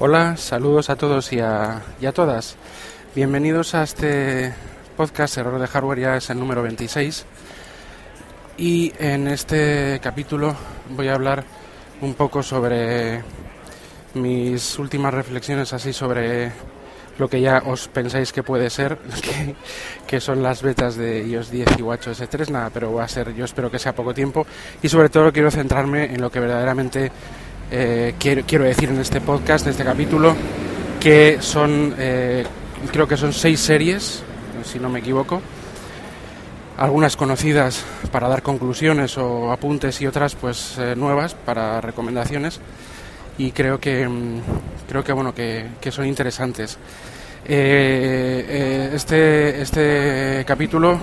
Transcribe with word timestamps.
Hola, 0.00 0.36
saludos 0.36 0.90
a 0.90 0.96
todos 0.96 1.32
y 1.32 1.38
a, 1.38 1.80
y 2.00 2.06
a 2.06 2.12
todas. 2.12 2.56
Bienvenidos 3.14 3.76
a 3.76 3.84
este 3.84 4.52
podcast 4.96 5.38
Error 5.38 5.60
de 5.60 5.68
Hardware, 5.68 6.00
ya 6.00 6.16
es 6.16 6.30
el 6.30 6.40
número 6.40 6.64
26. 6.64 7.24
Y 8.58 8.92
en 8.98 9.28
este 9.28 10.00
capítulo 10.02 10.56
voy 10.96 11.06
a 11.06 11.14
hablar 11.14 11.44
un 12.00 12.14
poco 12.14 12.42
sobre 12.42 13.22
mis 14.14 14.76
últimas 14.80 15.14
reflexiones 15.14 15.72
así 15.72 15.92
sobre 15.92 16.50
lo 17.16 17.28
que 17.28 17.40
ya 17.40 17.62
os 17.64 17.86
pensáis 17.86 18.32
que 18.32 18.42
puede 18.42 18.70
ser, 18.70 18.98
que, 19.22 19.54
que, 20.08 20.20
son 20.20 20.42
las 20.42 20.60
betas 20.60 20.96
de 20.96 21.24
iOS 21.24 21.52
10 21.52 21.78
y 21.78 21.82
WatchOS 21.82 22.28
3, 22.28 22.50
nada, 22.50 22.70
pero 22.70 22.92
va 22.92 23.04
a 23.04 23.08
ser, 23.08 23.32
yo 23.32 23.44
espero 23.44 23.70
que 23.70 23.78
sea 23.78 23.94
poco 23.94 24.12
tiempo 24.12 24.44
y 24.82 24.88
sobre 24.88 25.08
todo 25.08 25.32
quiero 25.32 25.52
centrarme 25.52 26.06
en 26.06 26.20
lo 26.20 26.32
que 26.32 26.40
verdaderamente 26.40 27.12
eh, 27.70 28.14
quiero, 28.18 28.42
quiero, 28.46 28.64
decir 28.64 28.88
en 28.88 29.00
este 29.00 29.20
podcast, 29.20 29.66
en 29.66 29.72
este 29.72 29.84
capítulo, 29.84 30.34
que 31.00 31.38
son, 31.40 31.94
eh, 31.98 32.44
creo 32.92 33.06
que 33.06 33.16
son 33.16 33.32
seis 33.32 33.60
series, 33.60 34.22
si 34.64 34.78
no 34.78 34.88
me 34.88 35.00
equivoco, 35.00 35.40
algunas 36.76 37.16
conocidas 37.16 37.84
para 38.10 38.28
dar 38.28 38.42
conclusiones 38.42 39.16
o 39.18 39.52
apuntes 39.52 40.00
y 40.00 40.06
otras 40.06 40.34
pues 40.34 40.76
eh, 40.78 40.94
nuevas 40.96 41.34
para 41.34 41.80
recomendaciones. 41.80 42.60
Y 43.38 43.52
creo 43.52 43.78
que 43.80 44.08
mm, 44.08 44.40
creo 44.88 45.04
que 45.04 45.12
bueno 45.12 45.34
que, 45.34 45.66
que 45.80 45.90
son 45.90 46.06
interesantes. 46.06 46.78
Eh, 47.46 48.90
este 48.94 49.60
este 49.60 50.44
capítulo 50.46 50.98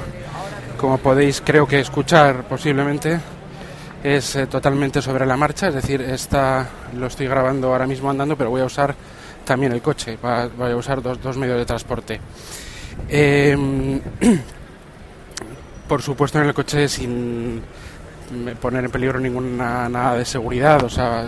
como 0.76 0.98
podéis 0.98 1.40
creo 1.40 1.68
que 1.68 1.80
escuchar 1.80 2.48
posiblemente 2.48 3.20
es 4.04 4.36
eh, 4.36 4.48
totalmente 4.48 5.02
sobre 5.02 5.26
la 5.26 5.38
marcha 5.38 5.68
es 5.68 5.76
decir 5.76 6.02
esta 6.02 6.68
lo 6.98 7.08
estoy 7.08 7.28
grabando 7.28 7.68
ahora 7.68 7.88
mismo 7.88 8.10
andando 8.10 8.36
pero 8.36 8.50
voy 8.50 8.62
a 8.62 8.66
usar 8.66 8.96
también 9.46 9.72
el 9.72 9.82
coche 9.82 10.18
voy 10.22 10.72
a 10.72 10.76
usar 10.76 11.02
dos, 11.02 11.22
dos 11.22 11.38
medios 11.38 11.58
de 11.58 11.66
transporte 11.66 12.20
eh, 13.10 14.02
por 15.88 16.02
supuesto 16.02 16.40
en 16.40 16.48
el 16.48 16.54
coche 16.54 16.88
sin 16.88 17.62
poner 18.62 18.86
en 18.86 18.92
peligro 18.92 19.20
ninguna 19.20 19.90
nada 19.90 20.16
de 20.16 20.26
seguridad, 20.26 20.84
o 20.84 20.90
sea, 20.90 21.28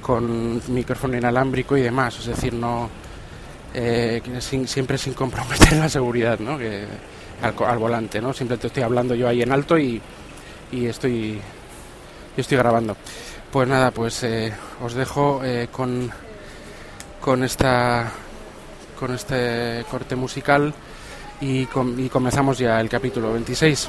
con 0.00 0.60
micrófono 0.74 1.16
inalámbrico 1.16 1.76
y 1.76 1.82
demás, 1.82 2.18
es 2.18 2.26
decir, 2.26 2.52
no 2.54 2.90
eh, 3.72 4.20
siempre 4.40 4.98
sin 4.98 5.14
comprometer 5.14 5.72
la 5.78 5.88
seguridad, 5.88 6.38
¿no? 6.38 6.58
Al, 7.42 7.78
volante, 7.78 8.20
¿no? 8.20 8.32
Siempre 8.32 8.56
te 8.56 8.68
estoy 8.68 8.82
hablando 8.82 9.14
yo 9.14 9.28
ahí 9.28 9.42
en 9.42 9.52
alto 9.52 9.78
y 9.78 10.00
estoy 10.72 11.40
y 12.36 12.40
estoy 12.40 12.58
grabando. 12.58 12.96
Pues 13.50 13.68
nada, 13.68 13.90
pues 13.90 14.22
eh, 14.24 14.52
os 14.82 14.94
dejo 14.94 15.42
eh, 15.44 15.68
con 15.70 16.10
con 17.20 17.42
esta 17.42 18.10
con 18.98 19.14
este 19.14 19.84
corte 19.90 20.16
musical 20.16 20.74
y, 21.40 21.66
com 21.66 21.98
y 21.98 22.08
comenzamos 22.08 22.58
ya 22.58 22.80
el 22.80 22.88
capítulo 22.88 23.32
26. 23.32 23.88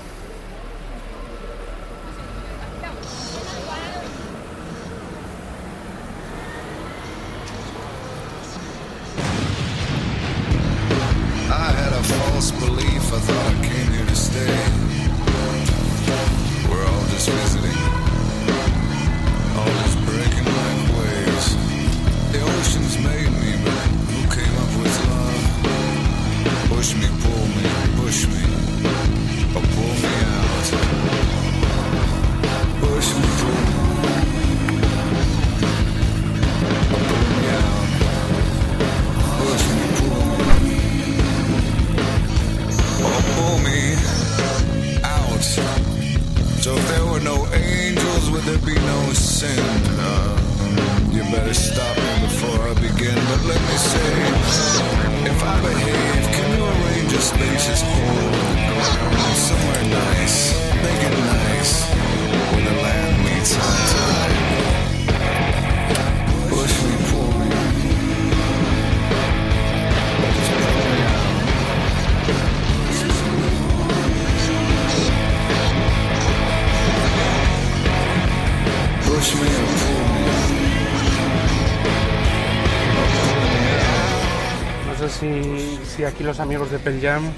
Los 86.26 86.40
amigos 86.40 86.72
de 86.72 86.80
Pearl 86.80 87.02
Jam 87.02 87.32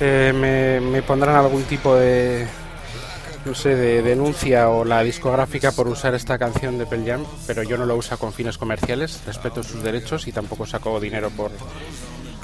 eh, 0.00 0.80
me, 0.82 1.02
pondrán 1.02 1.36
algún 1.36 1.62
tipo 1.64 1.94
de 1.94 2.46
no 3.44 3.54
sé 3.54 3.74
de 3.74 4.02
denuncia 4.02 4.68
o 4.68 4.84
la 4.84 5.02
discográfica 5.02 5.72
por 5.72 5.88
usar 5.88 6.14
esta 6.14 6.38
canción 6.38 6.76
de 6.76 6.86
Pearl 6.86 7.06
Jam, 7.06 7.24
pero 7.46 7.62
yo 7.62 7.78
no 7.78 7.86
lo 7.86 7.96
uso 7.96 8.18
con 8.18 8.32
fines 8.32 8.58
comerciales, 8.58 9.22
respeto 9.26 9.62
sus 9.62 9.82
derechos 9.82 10.26
y 10.26 10.32
tampoco 10.32 10.66
saco 10.66 11.00
dinero 11.00 11.30
por 11.30 11.52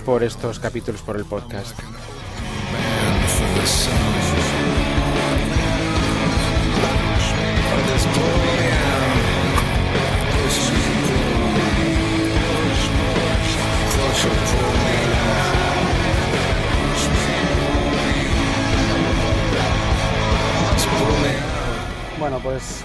por 0.07 0.23
estos 0.23 0.61
capítulos 0.61 1.03
por 1.03 1.17
el 1.17 1.25
podcast. 1.25 1.77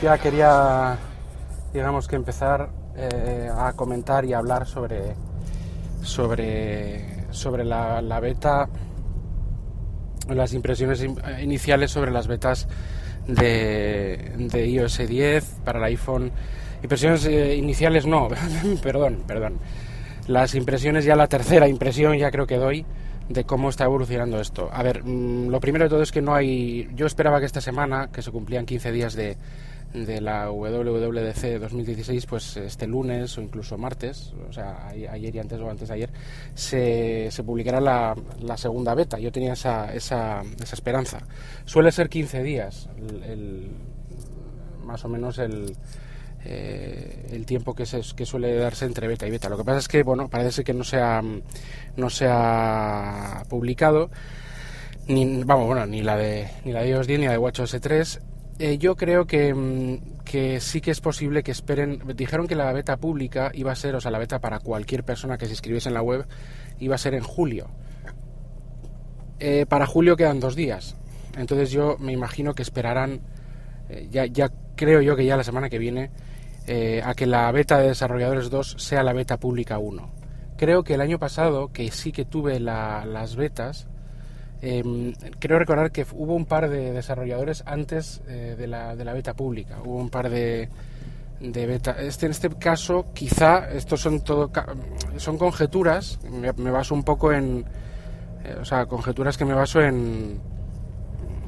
Ya 0.02 0.18
quería, 0.18 0.98
digamos 1.74 2.08
que 2.08 2.16
empezar 2.16 2.70
eh, 2.96 3.50
a 3.56 3.74
comentar 3.74 4.26
y 4.26 4.34
hablar 4.34 4.66
sobre 4.66 5.16
sobre 6.02 7.32
sobre 7.32 7.64
la, 7.64 8.02
la 8.02 8.20
beta, 8.20 8.68
las 10.28 10.54
impresiones 10.54 11.04
in, 11.04 11.18
iniciales 11.42 11.92
sobre 11.92 12.12
las 12.12 12.28
betas 12.28 12.68
de, 13.28 14.34
de 14.38 14.68
iOS 14.68 15.08
10 15.08 15.46
para 15.64 15.80
el 15.80 15.86
iPhone. 15.86 16.32
Impresiones 16.82 17.26
eh, 17.26 17.56
iniciales 17.56 18.08
no, 18.08 18.28
perdón, 18.84 19.24
perdón. 19.28 19.60
Las 20.28 20.56
impresiones 20.56 21.06
ya 21.06 21.16
la 21.16 21.28
tercera 21.28 21.68
impresión 21.68 22.18
ya 22.18 22.32
creo 22.32 22.48
que 22.48 22.58
doy 22.58 22.86
de 23.30 23.44
cómo 23.44 23.70
está 23.70 23.86
evolucionando 23.86 24.42
esto. 24.42 24.70
A 24.74 24.82
ver, 24.82 25.04
mmm, 25.04 25.50
lo 25.50 25.60
primero 25.60 25.86
de 25.86 25.90
todo 25.90 26.02
es 26.02 26.12
que 26.12 26.22
no 26.22 26.34
hay... 26.34 26.90
Yo 26.96 27.06
esperaba 27.06 27.40
que 27.40 27.46
esta 27.46 27.62
semana, 27.62 28.10
que 28.12 28.22
se 28.22 28.32
cumplían 28.32 28.66
15 28.66 28.92
días 28.92 29.14
de, 29.14 29.38
de 29.94 30.22
la 30.22 30.50
WWDC 30.50 31.60
2016, 31.60 32.26
pues 32.26 32.58
este 32.58 32.88
lunes 32.88 33.38
o 33.38 33.42
incluso 33.42 33.78
martes, 33.78 34.34
o 34.50 34.54
sea, 34.54 34.88
ayer 34.88 35.36
y 35.36 35.40
antes 35.40 35.60
o 35.60 35.70
antes 35.70 35.90
de 35.90 35.96
ayer, 35.96 36.10
se, 36.54 37.30
se 37.30 37.44
publicará 37.44 37.82
la, 37.82 38.16
la, 38.42 38.58
segunda 38.58 38.96
beta. 38.96 39.20
Yo 39.20 39.32
tenía 39.32 39.54
esa, 39.54 39.94
esa, 39.94 40.42
esa 40.62 40.76
esperanza. 40.76 41.20
Suele 41.66 41.92
ser 41.92 42.10
15 42.10 42.44
días, 42.44 42.90
el, 43.26 43.72
más 44.86 45.04
o 45.04 45.10
menos 45.10 45.40
el, 45.40 45.76
eh, 46.46 47.30
el 47.32 47.46
tiempo 47.46 47.74
que, 47.76 47.86
se, 47.86 48.02
que 48.16 48.26
suele 48.26 48.56
darse 48.56 48.86
entre 48.86 49.08
beta 49.08 49.28
y 49.28 49.32
beta. 49.32 49.50
Lo 49.50 49.58
que 49.58 49.64
pasa 49.66 49.80
es 49.80 49.88
que, 49.88 50.04
bueno, 50.04 50.30
parece 50.30 50.64
que 50.64 50.74
no 50.74 50.84
se 50.84 50.98
ha, 50.98 51.22
no 51.98 52.10
se 52.10 52.28
ha 52.30 53.44
publicado. 53.50 54.10
Ni, 55.08 55.44
vamos, 55.44 55.66
bueno, 55.66 55.86
ni 55.86 56.04
la 56.04 56.16
de 56.16 56.48
ni 56.64 56.72
la 56.72 56.82
de 56.82 56.90
iOS 56.90 57.08
10 57.08 57.20
ni 57.20 57.26
la 57.26 57.32
de 57.32 57.38
WatchOS 57.40 57.82
3 57.82 58.22
eh, 58.60 58.78
yo 58.78 58.96
creo 58.96 59.26
que, 59.26 59.54
mm, 59.54 60.24
que, 60.24 60.60
sí 60.60 60.82
que 60.82 60.92
es 60.92 61.02
posible 61.02 61.44
que 61.44 61.52
esperen. 61.52 62.02
Dijeron 62.16 62.48
que 62.48 62.56
la 62.56 62.72
beta 62.74 62.98
pública 62.98 63.52
iba 63.54 63.72
a 63.72 63.76
ser, 63.76 63.96
o 63.96 64.02
sea, 64.02 64.12
la 64.12 64.20
beta 64.20 64.40
para 64.40 64.60
cualquier 64.60 65.04
persona 65.04 65.38
que 65.38 65.46
se 65.46 65.52
inscribiese 65.52 65.90
en 65.90 65.96
la 65.96 66.02
web, 66.02 66.26
iba 66.80 66.96
a 66.96 66.98
ser 66.98 67.14
en 67.14 67.24
julio. 67.24 67.70
Eh, 69.40 69.66
para 69.68 69.88
julio 69.88 70.16
quedan 70.16 70.40
dos 70.40 70.56
días. 70.56 70.96
Entonces 71.36 71.72
yo 71.72 71.98
me 72.00 72.12
imagino 72.12 72.54
que 72.54 72.62
esperarán, 72.62 73.22
eh, 73.90 74.08
ya, 74.12 74.26
ya 74.28 74.52
creo 74.76 75.02
yo 75.02 75.16
que 75.16 75.26
ya 75.26 75.36
la 75.36 75.44
semana 75.44 75.70
que 75.70 75.80
viene 75.80 76.12
eh, 76.68 77.02
a 77.04 77.16
que 77.16 77.26
la 77.26 77.52
beta 77.52 77.80
de 77.80 77.88
desarrolladores 77.88 78.52
2 78.52 78.76
sea 78.78 79.04
la 79.04 79.14
beta 79.14 79.40
pública 79.40 79.80
1. 79.80 80.12
Creo 80.58 80.84
que 80.84 80.94
el 80.94 81.02
año 81.02 81.18
pasado, 81.18 81.72
que 81.74 81.90
sí 81.90 82.12
que 82.12 82.24
tuve 82.24 82.60
las 82.60 83.36
betas, 83.36 83.88
em, 84.62 85.14
creo 85.40 85.60
recordar 85.60 85.92
que 85.92 86.06
hubo 86.14 86.36
un 86.36 86.46
par 86.46 86.70
de 86.70 86.92
desarrolladores 86.92 87.64
antes 87.66 88.22
eh, 88.28 88.56
de, 88.58 88.68
la, 88.68 88.96
de 88.96 89.06
la 89.06 89.14
beta 89.14 89.34
pública. 89.34 89.80
Hubo 89.84 89.98
un 89.98 90.10
par 90.10 90.30
de, 90.30 90.70
de 91.42 91.66
beta. 91.66 91.96
Este, 92.00 92.28
en 92.28 92.32
este 92.32 92.50
caso, 92.50 93.08
quizá, 93.14 93.70
estos 93.72 94.02
son 94.02 94.22
todo 94.22 94.52
son 95.18 95.38
conjeturas, 95.38 96.20
me, 96.30 96.72
baso 96.72 96.94
un 96.94 97.04
poco 97.04 97.32
en, 97.32 97.66
eh, 98.44 98.58
o 98.60 98.66
sea, 98.66 98.86
conjeturas 98.86 99.38
que 99.38 99.46
me 99.46 99.54
baso 99.54 99.82
en, 99.82 100.40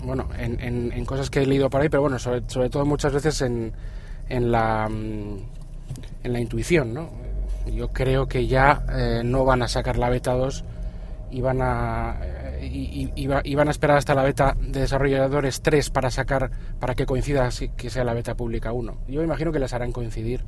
bueno, 0.03 0.27
en, 0.37 1.05
cosas 1.05 1.29
que 1.29 1.41
he 1.41 1.45
leído 1.45 1.69
por 1.69 1.81
ahí, 1.81 1.89
pero 1.89 2.01
bueno, 2.01 2.17
sobre, 2.19 2.41
todo 2.69 2.85
muchas 2.85 3.13
veces 3.13 3.41
en, 3.41 3.67
mm, 4.29 5.37
en 6.23 6.33
la 6.33 6.39
intuición, 6.39 6.93
¿no? 6.93 7.09
Yo 7.67 7.89
creo 7.89 8.27
que 8.27 8.47
ya 8.47 8.83
eh, 8.91 9.21
no 9.23 9.45
van 9.45 9.61
a 9.61 9.67
sacar 9.67 9.97
la 9.97 10.09
beta 10.09 10.33
2 10.33 10.65
y 11.31 11.41
van 11.41 11.61
a 11.61 12.17
y, 12.93 13.11
y, 13.15 13.55
van 13.55 13.67
a 13.67 13.71
esperar 13.71 13.97
hasta 13.97 14.13
la 14.13 14.23
beta 14.23 14.55
de 14.59 14.81
desarrolladores 14.81 15.61
3 15.61 15.89
para 15.89 16.11
sacar 16.11 16.51
para 16.79 16.93
que 16.95 17.05
coincida 17.05 17.49
que 17.75 17.89
sea 17.89 18.03
la 18.03 18.13
beta 18.13 18.35
pública 18.35 18.71
1. 18.71 18.97
Yo 19.07 19.23
imagino 19.23 19.51
que 19.51 19.59
les 19.59 19.73
harán 19.73 19.91
coincidir 19.91 20.45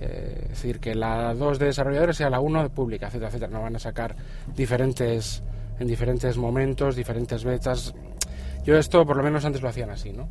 eh, 0.00 0.42
es 0.44 0.48
decir, 0.50 0.78
que 0.78 0.94
la 0.94 1.34
2 1.34 1.58
de 1.58 1.66
desarrolladores 1.66 2.16
sea 2.16 2.30
la 2.30 2.40
1 2.40 2.62
de 2.62 2.70
pública, 2.70 3.06
etcétera, 3.06 3.28
etcétera. 3.28 3.50
No 3.50 3.62
van 3.62 3.76
a 3.76 3.78
sacar 3.78 4.14
diferentes 4.54 5.42
en 5.78 5.86
diferentes 5.86 6.36
momentos, 6.36 6.96
diferentes 6.96 7.44
betas. 7.44 7.94
Yo 8.64 8.76
esto 8.76 9.04
por 9.06 9.16
lo 9.16 9.22
menos 9.22 9.44
antes 9.44 9.62
lo 9.62 9.68
hacían 9.68 9.90
así, 9.90 10.12
¿no? 10.12 10.28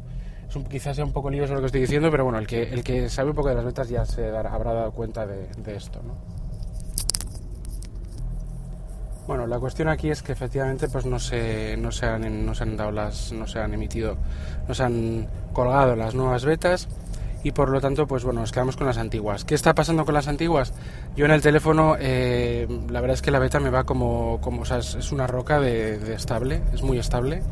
quizás 0.70 0.96
sea 0.96 1.06
un 1.06 1.12
poco 1.12 1.30
lío 1.30 1.46
lo 1.46 1.60
que 1.60 1.68
estoy 1.68 1.82
diciendo, 1.82 2.10
pero 2.10 2.24
bueno, 2.24 2.40
el 2.40 2.48
que, 2.48 2.64
el 2.64 2.84
que 2.84 3.10
sabe 3.10 3.30
un 3.30 3.36
poco 3.36 3.50
de 3.50 3.56
las 3.56 3.66
betas 3.66 3.90
ya 3.90 4.06
se 4.06 4.26
habrá 4.28 4.74
dado 4.74 4.92
cuenta 4.92 5.28
de, 5.28 5.76
esto, 5.76 6.02
¿no? 6.02 6.16
Bueno, 9.28 9.46
la 9.46 9.60
cuestión 9.60 9.90
aquí 9.90 10.10
es 10.10 10.24
que 10.24 10.32
efectivamente 10.32 10.88
pues 10.88 11.06
no 11.06 11.20
se, 11.20 11.76
no 11.76 11.92
se, 11.92 12.06
han, 12.06 12.46
no 12.46 12.56
se 12.56 12.64
han 12.64 12.78
dado 12.78 12.92
las, 12.92 13.34
no 13.34 13.46
se 13.46 13.60
han 13.60 13.74
emitido, 13.74 14.16
no 14.70 14.74
se 14.74 14.84
han 14.84 15.28
colgado 15.52 15.98
las 15.98 16.16
nuevas 16.16 16.46
betas 16.46 16.88
y 17.44 17.52
por 17.52 17.70
lo 17.70 17.82
tanto 17.82 18.08
pues 18.08 18.24
bueno 18.24 18.40
nos 18.40 18.54
quedamos 18.54 18.78
con 18.78 18.88
las 18.88 18.98
antiguas. 18.98 19.44
¿Qué 19.44 19.54
está 19.54 19.76
pasando 19.76 20.06
con 20.06 20.14
las 20.14 20.30
antiguas? 20.30 20.74
Yo 21.18 21.26
en 21.26 21.32
el 21.32 21.42
teléfono 21.42 21.98
eh, 22.00 22.68
la 22.90 23.02
verdad 23.02 23.16
es 23.16 23.22
que 23.22 23.32
la 23.32 23.40
beta 23.40 23.60
me 23.60 23.70
va 23.70 23.84
como, 23.84 24.40
como 24.40 24.62
o 24.62 24.66
sea, 24.66 24.78
es, 24.78 25.12
una 25.12 25.28
roca 25.28 25.60
de 25.60 26.14
estable, 26.14 26.62
es 26.74 26.82
muy 26.82 26.98
estable 26.98 27.44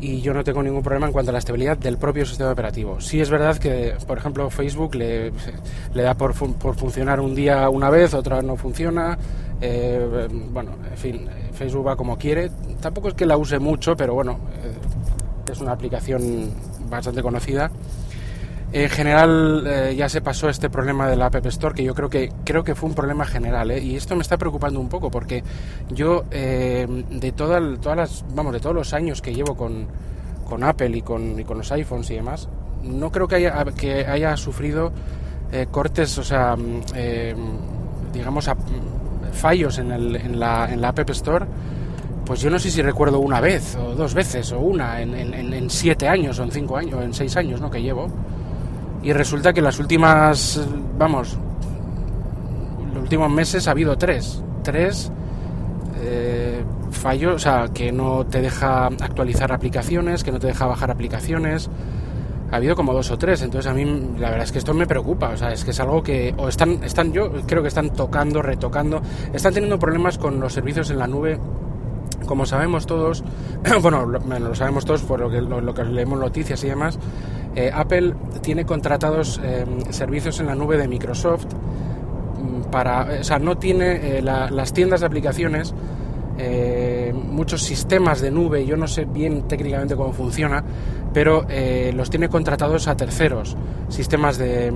y 0.00 0.20
yo 0.20 0.34
no 0.34 0.44
tengo 0.44 0.62
ningún 0.62 0.82
problema 0.82 1.06
en 1.06 1.12
cuanto 1.12 1.30
a 1.30 1.32
la 1.32 1.38
estabilidad 1.38 1.76
del 1.78 1.96
propio 1.96 2.26
sistema 2.26 2.50
operativo. 2.50 3.00
Sí 3.00 3.20
es 3.20 3.30
verdad 3.30 3.56
que, 3.56 3.94
por 4.06 4.18
ejemplo, 4.18 4.50
Facebook 4.50 4.94
le, 4.94 5.32
le 5.94 6.02
da 6.02 6.14
por, 6.14 6.34
por, 6.34 6.76
funcionar 6.76 7.20
un 7.20 7.34
día 7.34 7.68
una 7.68 7.90
vez, 7.90 8.14
otra 8.14 8.42
no 8.42 8.56
funciona. 8.56 9.18
Eh, 9.60 10.28
bueno, 10.50 10.72
en 10.90 10.96
fin, 10.96 11.28
Facebook 11.52 11.86
va 11.86 11.96
como 11.96 12.16
quiere. 12.16 12.50
Tampoco 12.80 13.08
es 13.08 13.14
que 13.14 13.26
la 13.26 13.36
use 13.36 13.58
mucho, 13.58 13.96
pero 13.96 14.14
bueno, 14.14 14.38
eh, 14.62 15.52
es 15.52 15.60
una 15.60 15.72
aplicación 15.72 16.50
bastante 16.88 17.22
conocida. 17.22 17.70
En 18.72 18.90
general 18.90 19.64
eh, 19.66 19.94
ya 19.96 20.08
se 20.08 20.20
pasó 20.20 20.48
este 20.48 20.68
problema 20.68 21.08
de 21.08 21.16
la 21.16 21.26
App 21.26 21.46
Store, 21.46 21.74
que 21.74 21.84
yo 21.84 21.94
creo 21.94 22.10
que 22.10 22.32
creo 22.44 22.64
que 22.64 22.74
fue 22.74 22.88
un 22.88 22.94
problema 22.94 23.24
general, 23.24 23.70
¿eh? 23.70 23.80
y 23.80 23.94
esto 23.94 24.16
me 24.16 24.22
está 24.22 24.36
preocupando 24.36 24.80
un 24.80 24.88
poco 24.88 25.10
porque 25.10 25.44
yo 25.90 26.24
eh, 26.32 26.86
de 27.08 27.32
todas 27.32 27.62
las 27.96 28.24
vamos 28.34 28.52
de 28.52 28.60
todos 28.60 28.74
los 28.74 28.92
años 28.92 29.22
que 29.22 29.32
llevo 29.32 29.56
con, 29.56 29.86
con 30.48 30.64
Apple 30.64 30.96
y 30.96 31.02
con, 31.02 31.38
y 31.38 31.44
con, 31.44 31.58
los 31.58 31.70
iPhones 31.70 32.10
y 32.10 32.16
demás, 32.16 32.48
no 32.82 33.12
creo 33.12 33.28
que 33.28 33.36
haya 33.36 33.64
que 33.66 34.04
haya 34.04 34.36
sufrido 34.36 34.92
cortes, 35.70 36.18
o 36.18 36.24
sea, 36.24 36.56
digamos 38.12 38.48
fallos 39.36 39.78
en, 39.78 39.92
el, 39.92 40.16
en, 40.16 40.40
la, 40.40 40.72
en 40.72 40.80
la 40.80 40.88
App 40.88 41.10
Store 41.10 41.46
pues 42.24 42.40
yo 42.40 42.50
no 42.50 42.58
sé 42.58 42.70
si 42.70 42.82
recuerdo 42.82 43.20
una 43.20 43.40
vez 43.40 43.76
o 43.76 43.94
dos 43.94 44.12
veces 44.12 44.50
o 44.50 44.58
una 44.58 45.00
en, 45.00 45.70
siete 45.70 46.08
años 46.08 46.38
o 46.40 46.42
en 46.42 46.50
cinco 46.50 46.76
años 46.76 46.94
o 46.94 47.02
en 47.02 47.14
seis 47.14 47.36
años 47.36 47.60
¿no? 47.60 47.70
que 47.70 47.80
llevo 47.80 48.08
y 49.06 49.12
resulta 49.12 49.52
que 49.52 49.62
las 49.62 49.78
últimas, 49.78 50.60
vamos, 50.98 51.38
los 52.92 53.02
últimos 53.02 53.30
meses 53.30 53.68
ha 53.68 53.70
habido 53.70 53.96
tres, 53.96 54.42
tres 54.64 55.12
eh, 56.02 56.64
fallos, 56.90 57.36
o 57.36 57.38
sea, 57.38 57.68
que 57.72 57.92
no 57.92 58.26
te 58.26 58.40
deja 58.40 58.86
actualizar 58.86 59.52
aplicaciones, 59.52 60.24
que 60.24 60.32
no 60.32 60.40
te 60.40 60.48
deja 60.48 60.66
bajar 60.66 60.90
aplicaciones. 60.90 61.70
Ha 62.50 62.56
habido 62.56 62.76
como 62.76 62.92
dos 62.92 63.10
o 63.10 63.18
tres, 63.18 63.42
entonces 63.42 63.70
a 63.70 63.74
mí 63.74 63.84
la 64.18 64.30
verdad 64.30 64.44
es 64.44 64.52
que 64.52 64.58
esto 64.58 64.72
me 64.72 64.86
preocupa, 64.86 65.30
o 65.30 65.36
sea, 65.36 65.52
es 65.52 65.64
que 65.64 65.72
es 65.72 65.80
algo 65.80 66.02
que 66.02 66.32
o 66.36 66.48
están, 66.48 66.82
están 66.84 67.12
yo 67.12 67.32
creo 67.46 67.62
que 67.62 67.68
están 67.68 67.90
tocando, 67.90 68.40
retocando, 68.40 69.02
están 69.32 69.52
teniendo 69.52 69.78
problemas 69.78 70.16
con 70.16 70.38
los 70.38 70.52
servicios 70.52 70.90
en 70.90 70.98
la 70.98 71.06
nube. 71.06 71.38
Como 72.26 72.46
sabemos 72.46 72.86
todos, 72.86 73.24
bueno, 73.82 74.06
lo, 74.06 74.54
sabemos 74.54 74.84
todos 74.84 75.02
por 75.02 75.20
lo 75.20 75.30
que, 75.30 75.40
lo 75.40 75.74
que 75.74 75.84
leemos 75.84 76.18
noticias 76.18 76.62
y 76.64 76.68
demás, 76.68 76.98
eh, 77.56 77.70
Apple 77.72 78.14
tiene 78.42 78.66
contratados 78.66 79.40
em, 79.42 79.80
servicios 79.90 80.38
en 80.40 80.46
la 80.46 80.54
nube 80.54 80.76
de 80.76 80.86
Microsoft 80.86 81.46
mm, 81.46 82.70
para, 82.70 83.20
o 83.20 83.24
sea, 83.24 83.38
no 83.38 83.56
tiene 83.56 84.18
eh, 84.18 84.22
las 84.22 84.72
tiendas 84.74 85.00
de 85.00 85.06
aplicaciones, 85.06 85.74
eh, 86.36 87.05
muchos 87.36 87.62
sistemas 87.62 88.20
de 88.20 88.30
nube, 88.30 88.66
yo 88.66 88.76
no 88.76 88.88
sé 88.88 89.04
bien 89.04 89.46
técnicamente 89.46 89.94
cómo 89.94 90.12
funciona, 90.12 90.64
pero 91.12 91.46
los 91.92 92.10
tiene 92.10 92.28
contratados 92.28 92.88
a 92.88 92.96
terceros, 92.96 93.56
sistemas 93.88 94.38
de, 94.38 94.72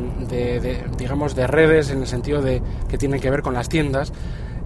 digamos, 0.96 1.34
de 1.34 1.46
redes 1.46 1.90
en 1.90 2.00
el 2.00 2.06
sentido 2.06 2.40
de 2.42 2.62
que 2.88 2.98
tienen 2.98 3.20
que 3.20 3.30
ver 3.30 3.42
con 3.42 3.54
las 3.54 3.68
tiendas 3.68 4.12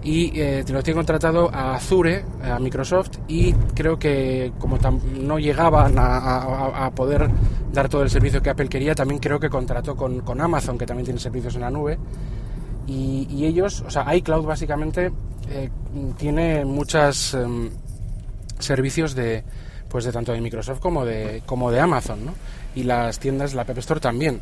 y 0.05 0.39
eh, 0.39 0.63
te 0.63 0.71
lo 0.71 0.83
tiene 0.83 0.97
contratado 0.97 1.49
a 1.51 1.75
Azure, 1.75 2.23
a 2.43 2.59
Microsoft, 2.59 3.17
y 3.27 3.53
creo 3.73 3.97
que 3.97 4.53
como 4.59 4.77
no 5.17 5.39
llegaban 5.39 5.95
a, 5.97 6.91
poder 6.93 7.27
dar 7.73 7.89
todo 7.89 8.03
el 8.03 8.11
servicio 8.11 8.41
que 8.41 8.51
Apple 8.51 8.69
quería, 8.69 8.93
también 8.93 9.19
creo 9.19 9.39
que 9.39 9.49
contrató 9.49 9.95
con, 9.95 10.39
Amazon, 10.39 10.77
que 10.77 10.85
también 10.85 11.05
tiene 11.05 11.19
servicios 11.19 11.55
en 11.55 11.61
la 11.61 11.71
nube. 11.71 11.97
Y, 12.85 13.45
ellos, 13.45 13.83
o 13.85 13.89
sea, 13.89 14.15
iCloud 14.15 14.45
básicamente 14.45 15.11
eh, 15.49 15.69
tiene 16.17 16.63
muchos 16.65 17.33
em, 17.33 17.71
servicios 18.59 19.15
de, 19.15 19.43
pues 19.89 20.05
de 20.05 20.11
tanto 20.11 20.31
de 20.31 20.41
Microsoft 20.41 20.79
como 20.79 21.05
de, 21.05 21.41
como 21.45 21.71
de 21.71 21.79
Amazon, 21.79 22.25
¿no? 22.25 22.33
Y 22.75 22.83
las 22.83 23.19
tiendas, 23.19 23.53
la 23.53 23.61
App 23.61 23.77
Store 23.77 23.99
también. 23.99 24.41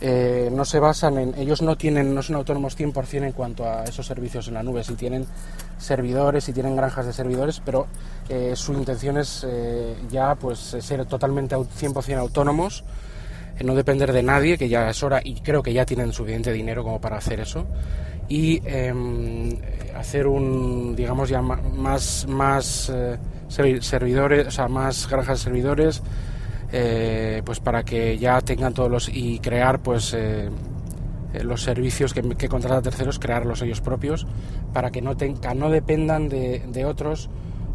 Eh, 0.00 0.50
no 0.52 0.64
se 0.64 0.80
basan 0.80 1.18
en, 1.18 1.34
ellos 1.36 1.62
no 1.62 1.76
tienen, 1.76 2.14
no 2.14 2.22
son 2.22 2.36
autónomos 2.36 2.78
100% 2.78 3.24
en 3.24 3.32
cuanto 3.32 3.64
a 3.64 3.84
esos 3.84 4.06
servicios 4.06 4.48
en 4.48 4.54
la 4.54 4.62
nube, 4.62 4.82
si 4.84 4.94
tienen 4.94 5.24
servidores, 5.78 6.44
si 6.44 6.52
tienen 6.52 6.76
granjas 6.76 7.06
de 7.06 7.12
servidores, 7.12 7.62
pero 7.64 7.86
eh, 8.28 8.52
su 8.54 8.72
intención 8.72 9.18
es 9.18 9.46
eh, 9.48 9.94
ya 10.10 10.34
pues 10.34 10.58
ser 10.58 11.06
totalmente 11.06 11.56
100% 11.56 12.18
autónomos, 12.18 12.84
no 13.64 13.74
depender 13.74 14.12
de 14.12 14.22
nadie, 14.22 14.58
que 14.58 14.68
ya 14.68 14.90
es 14.90 15.02
hora 15.02 15.20
y 15.24 15.40
creo 15.40 15.62
que 15.62 15.72
ya 15.72 15.86
tienen 15.86 16.12
suficiente 16.12 16.52
dinero 16.52 16.82
como 16.82 17.00
para 17.00 17.16
hacer 17.16 17.40
eso 17.40 17.64
y 18.28 18.60
em, 18.64 19.56
hacer 19.96 20.26
un 20.26 20.96
digamos 20.96 21.28
ya 21.28 21.40
más 21.40 22.26
más 22.28 22.92
servidores, 23.48 24.46
o 24.46 24.50
sea, 24.50 24.68
más 24.68 25.08
granjas 25.08 25.38
de 25.38 25.44
servidores 25.44 26.02
eh, 26.76 27.40
pues 27.44 27.60
para 27.60 27.84
que 27.84 28.18
ya 28.18 28.40
tengan 28.40 28.74
todos 28.74 28.90
los 28.90 29.08
y 29.08 29.38
crear 29.38 29.80
pues 29.80 30.12
eh, 30.12 30.50
eh, 31.32 31.44
los 31.44 31.62
servicios 31.62 32.12
que, 32.12 32.22
que 32.36 32.48
contratan 32.48 32.82
terceros, 32.82 33.20
crearlos 33.20 33.62
ellos 33.62 33.80
propios, 33.80 34.26
para 34.72 34.90
que 34.90 35.00
no, 35.00 35.16
tengan, 35.16 35.56
no 35.60 35.70
dependan 35.70 36.28
de, 36.28 36.84
otros 36.84 37.30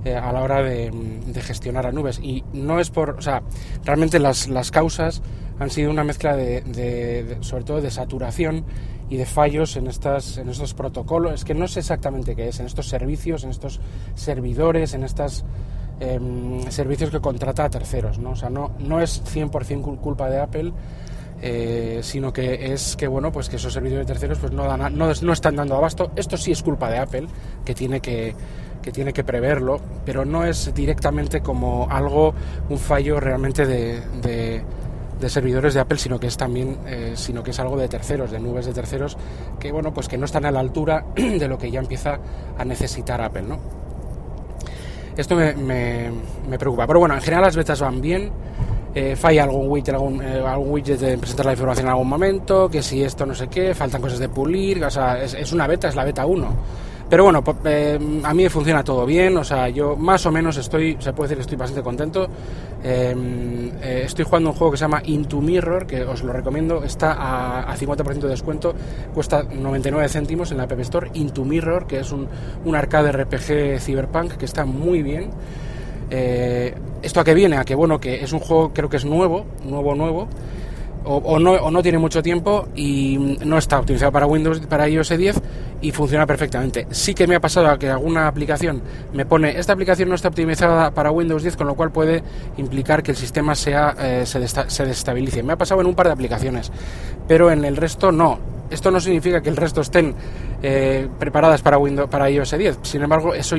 a 0.05 0.33
la 0.33 0.41
hora 0.41 0.61
de, 0.61 0.91
gestionar 1.41 1.85
a 1.85 1.93
nubes. 1.93 2.19
Y 2.19 2.43
no 2.51 2.81
es 2.81 2.89
por, 2.89 3.11
o 3.11 3.21
sea, 3.21 3.41
realmente 3.85 4.19
las, 4.19 4.49
las 4.49 4.69
causas 4.69 5.21
han 5.59 5.69
sido 5.69 5.91
una 5.91 6.03
mezcla 6.03 6.35
de, 6.35 7.38
sobre 7.39 7.63
todo 7.63 7.79
de 7.79 7.91
saturación 7.91 8.65
y 9.10 9.18
de 9.18 9.25
fallos 9.25 9.75
en, 9.75 9.88
estas, 9.88 10.38
en 10.38 10.50
estos 10.50 10.74
protocolos, 10.74 11.34
es 11.34 11.46
que 11.46 11.54
no 11.54 11.68
sé 11.68 11.80
exactamente 11.80 12.36
qué 12.36 12.50
es, 12.50 12.60
en 12.60 12.66
estos 12.66 12.88
servicios, 12.88 13.44
en 13.44 13.50
estos 13.50 13.80
servidores, 14.16 14.94
en 14.94 15.04
estas 15.04 15.46
Em, 16.00 16.62
servicios 16.72 17.10
que 17.10 17.20
contrata 17.20 17.66
a 17.66 17.70
terceros, 17.70 18.20
¿no? 18.20 18.32
O 18.32 18.36
sea, 18.36 18.50
no, 18.50 18.72
no 18.80 19.01
es 19.01 19.22
100% 19.22 20.00
culpa 20.00 20.30
de 20.30 20.39
Apple, 20.39 20.72
eh, 21.42 22.00
sino 22.04 22.32
que 22.32 22.72
es 22.72 22.96
que, 22.96 23.06
bueno, 23.08 23.34
pues 23.34 23.50
que 23.50 23.58
esos 23.58 23.74
servicios 23.74 24.00
de 24.00 24.06
terceros 24.06 24.39
pues 24.39 24.54
no, 24.54 24.63
dan, 24.63 24.98
no, 24.98 25.12
no, 25.22 25.34
están 25.34 25.58
dando 25.58 25.75
abasto. 25.75 26.12
Esto 26.16 26.38
sí 26.38 26.51
es 26.51 26.63
culpa 26.63 26.89
de 26.89 27.00
Apple, 27.00 27.28
que 27.66 27.74
tiene 27.74 28.00
que, 28.00 28.34
que 28.82 28.94
tiene 28.94 29.12
que 29.12 29.25
preverlo, 29.25 29.82
pero 30.06 30.24
no 30.24 30.46
es 30.46 30.74
directamente 30.74 31.42
como 31.42 31.89
algo, 31.89 32.34
un 32.70 32.78
fallo 32.78 33.20
realmente 33.20 33.66
de 33.66 34.63
servidores 35.27 35.73
de 35.73 35.81
Apple, 35.81 35.97
sino 35.97 36.19
que 36.19 36.27
es 36.27 36.38
también, 36.38 36.77
eh, 36.85 37.13
sino 37.15 37.43
que 37.43 37.51
es 37.51 37.59
algo 37.59 37.75
de 37.75 37.89
terceros, 37.89 38.31
de 38.31 38.39
nubes 38.39 38.65
de 38.65 38.73
terceros, 38.73 39.17
que 39.59 39.71
bueno, 39.71 39.93
pues 39.93 40.07
que 40.07 40.17
no 40.17 40.25
están 40.25 40.45
a 40.45 40.51
la 40.51 40.61
altura 40.61 41.03
de 41.15 41.47
lo 41.47 41.57
que 41.57 41.69
ya 41.69 41.79
empieza 41.79 42.19
a 42.57 42.63
necesitar 42.63 43.21
Apple, 43.21 43.41
¿no? 43.41 43.57
Esto 45.17 45.35
me, 45.35 46.11
preocupa. 46.57 46.88
Pero 46.88 46.99
bueno, 46.99 47.15
en 47.15 47.21
general 47.21 47.43
las 47.43 47.55
betas 47.57 47.81
van 47.81 47.99
bien. 47.99 48.31
eh, 48.95 49.15
falla 49.15 49.43
algún 49.43 49.69
widget, 49.69 49.93
algún, 49.93 50.21
eh, 50.21 50.41
algún 50.45 50.71
widget 50.71 50.99
de 50.99 51.17
presentar 51.17 51.45
la 51.45 51.51
información 51.51 51.88
en 51.88 51.91
algún 51.91 52.07
momento, 52.07 52.69
que 52.69 52.81
si 52.81 53.03
esto 53.03 53.25
no 53.25 53.35
sé 53.35 53.47
qué, 53.47 53.75
faltan 53.75 54.01
cosas 54.01 54.19
de 54.19 54.29
pulir, 54.29 54.83
o 54.83 54.89
sea, 54.89 55.21
es, 55.21 55.33
es 55.33 55.51
una 55.51 55.67
beta, 55.67 55.89
es 55.89 55.95
la 55.95 56.05
beta 56.05 56.25
1. 56.25 56.53
Pero 57.10 57.24
bueno, 57.24 57.44
eh, 57.66 58.00
a 58.24 58.34
mí 58.36 58.48
funciona 58.50 58.84
todo 58.84 59.04
bien, 59.06 59.36
o 59.38 59.44
sea, 59.44 59.68
yo 59.70 59.96
más 59.96 60.25
o 60.28 60.32
menos 60.32 60.58
estoy, 60.58 60.96
se 61.00 61.12
puede 61.12 61.30
decir 61.30 61.38
que 61.38 61.42
estoy 61.42 61.58
bastante 61.58 61.82
contento. 61.82 62.28
Eh, 62.84 63.72
eh, 63.82 64.01
estoy 64.06 64.25
jugando 64.25 64.51
un 64.51 64.56
juego 64.56 64.72
que 64.72 64.78
se 64.78 64.84
llama 64.84 65.01
Into 65.04 65.42
Mirror, 65.42 65.88
que 65.88 66.04
os 66.04 66.22
lo 66.22 66.32
recomiendo, 66.32 66.84
está 66.84 67.13
a, 67.13 67.63
a 67.63 67.75
50% 67.75 68.20
de 68.20 68.28
descuento, 68.28 68.75
cuesta 69.13 69.42
99 69.42 70.08
céntimos 70.08 70.51
en 70.51 70.58
la 70.58 70.63
App 70.63 70.80
Store. 70.82 71.10
Into 71.16 71.44
Mirror, 71.44 71.88
que 71.88 72.00
es 72.00 72.12
un, 72.12 72.28
un 72.63 72.75
arcade 72.75 73.12
RPG 73.12 73.80
cyberpunk 73.80 74.34
que 74.34 74.46
está 74.46 74.66
muy 74.66 75.01
bien. 75.01 75.32
Eh, 76.12 76.75
¿Esto 77.01 77.20
a 77.20 77.24
qué 77.24 77.34
viene? 77.34 77.58
A 77.58 77.66
que 77.66 77.75
bueno, 77.75 78.00
que 78.00 78.24
es 78.24 78.34
un 78.34 78.39
juego, 78.39 78.72
creo 78.74 78.89
que 78.89 78.98
es 78.98 79.06
nuevo, 79.06 79.46
nuevo, 79.63 79.96
nuevo, 79.96 80.28
o, 81.06 81.39
no, 81.39 81.51
o 81.53 81.72
no 81.72 81.82
tiene 81.82 81.98
mucho 81.98 82.22
tiempo 82.22 82.68
y 82.75 83.38
no 83.46 83.58
está 83.58 83.79
optimizado 83.79 84.12
para 84.12 84.25
Windows, 84.27 84.60
para 84.62 84.88
iOS 84.88 85.18
10 85.18 85.41
y 85.82 85.91
funciona 85.91 86.25
perfectamente. 86.25 86.88
Sí 86.91 87.13
que 87.13 87.25
me 87.25 87.36
ha 87.36 87.39
pasado 87.39 87.77
que 87.79 87.89
alguna 87.89 88.27
aplicación 88.27 88.82
me 89.13 89.25
pone, 89.25 89.58
esta 89.58 89.74
aplicación 89.74 90.10
no 90.10 90.15
está 90.15 90.27
optimizada 90.27 90.91
para 90.91 91.10
Windows 91.12 91.41
10, 91.44 91.56
con 91.56 91.68
lo 91.68 91.75
cual 91.75 91.91
puede 91.91 92.22
implicar 92.58 93.01
que 93.01 93.12
el 93.12 93.18
sistema 93.18 93.56
sea, 93.56 93.96
eh, 94.00 94.24
se, 94.25 94.39
desta- 94.39 94.70
se 94.70 94.86
desestabilice. 94.86 95.41
Me 95.41 95.53
ha 95.53 95.58
pasado 95.58 95.79
en 95.82 95.88
un 95.88 95.96
par 95.96 96.08
de 96.08 96.13
aplicaciones, 96.13 96.72
pero 97.27 97.50
en 97.51 97.63
el 97.65 97.77
resto 97.77 98.12
no. 98.12 98.39
Esto 98.70 98.91
no 98.91 99.00
significa 99.00 99.41
que 99.41 99.50
el 99.50 99.58
resto 99.58 99.82
estén 99.82 100.13
eh, 100.62 101.08
preparadas 101.18 101.62
para 101.63 101.79
Windows, 101.79 102.08
para 102.10 102.29
iOS 102.29 102.51
10. 102.58 102.79
Sin 102.84 103.01
embargo, 103.01 103.34
eso 103.34 103.56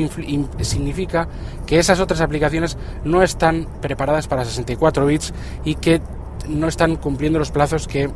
significa 0.61 1.27
que 1.67 1.79
esas 1.79 1.99
otras 2.01 2.21
aplicaciones 2.21 2.77
no 3.05 3.23
están 3.23 3.67
preparadas 3.81 4.29
para 4.29 4.45
64 4.45 5.07
bits 5.07 5.33
y 5.65 5.75
que 5.77 6.01
no 6.51 6.69
están 6.69 6.97
cumpliendo 6.97 7.39
los 7.39 7.51
plazos 7.51 7.87
que 7.87 8.11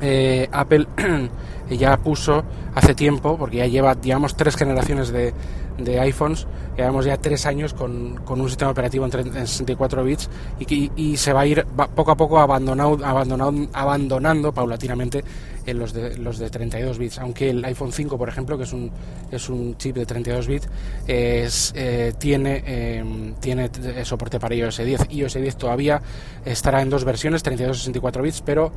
eh, 0.00 0.48
Apple 0.52 0.86
ya 1.70 1.96
puso 1.98 2.44
hace 2.74 2.94
tiempo, 2.94 3.36
porque 3.36 3.58
ya 3.58 3.66
lleva, 3.66 3.94
digamos, 3.94 4.36
tres 4.36 4.56
generaciones 4.56 5.10
de, 5.12 5.32
de 5.78 6.00
iPhones, 6.00 6.46
llevamos 6.76 7.04
ya 7.04 7.16
tres 7.16 7.46
años 7.46 7.74
con, 7.74 8.16
con 8.24 8.40
un 8.40 8.48
sistema 8.48 8.70
operativo 8.70 9.04
en, 9.04 9.10
tre- 9.10 9.26
en 9.36 9.46
64 9.46 10.04
bits 10.04 10.28
y, 10.58 10.64
que- 10.66 10.90
y 10.96 11.16
se 11.16 11.32
va 11.32 11.40
a 11.40 11.46
ir 11.46 11.66
va- 11.78 11.88
poco 11.88 12.10
a 12.10 12.16
poco 12.16 12.38
abandonado, 12.40 12.98
abandonado, 13.04 13.52
abandonando 13.72 14.52
paulatinamente 14.52 15.24
en 15.64 15.78
los 15.78 15.92
de, 15.92 16.16
los 16.18 16.38
de 16.38 16.50
32 16.50 16.98
bits, 16.98 17.18
aunque 17.20 17.50
el 17.50 17.64
iPhone 17.64 17.92
5, 17.92 18.18
por 18.18 18.28
ejemplo, 18.28 18.58
que 18.58 18.64
es 18.64 18.72
un, 18.72 18.90
es 19.30 19.48
un 19.48 19.76
chip 19.76 19.94
de 19.96 20.04
32 20.06 20.46
bits, 20.48 20.68
es, 21.06 21.72
eh, 21.76 22.12
tiene, 22.18 22.62
eh, 22.66 23.32
tiene 23.40 23.70
eh, 23.84 24.04
soporte 24.04 24.40
para 24.40 24.54
iOS 24.56 24.78
10. 24.78 25.06
iOS 25.10 25.34
10 25.34 25.56
todavía 25.56 26.02
estará 26.44 26.82
en 26.82 26.90
dos 26.90 27.04
versiones, 27.04 27.42
32 27.44 27.76
y 27.76 27.80
64 27.80 28.22
bits, 28.22 28.42
pero 28.42 28.72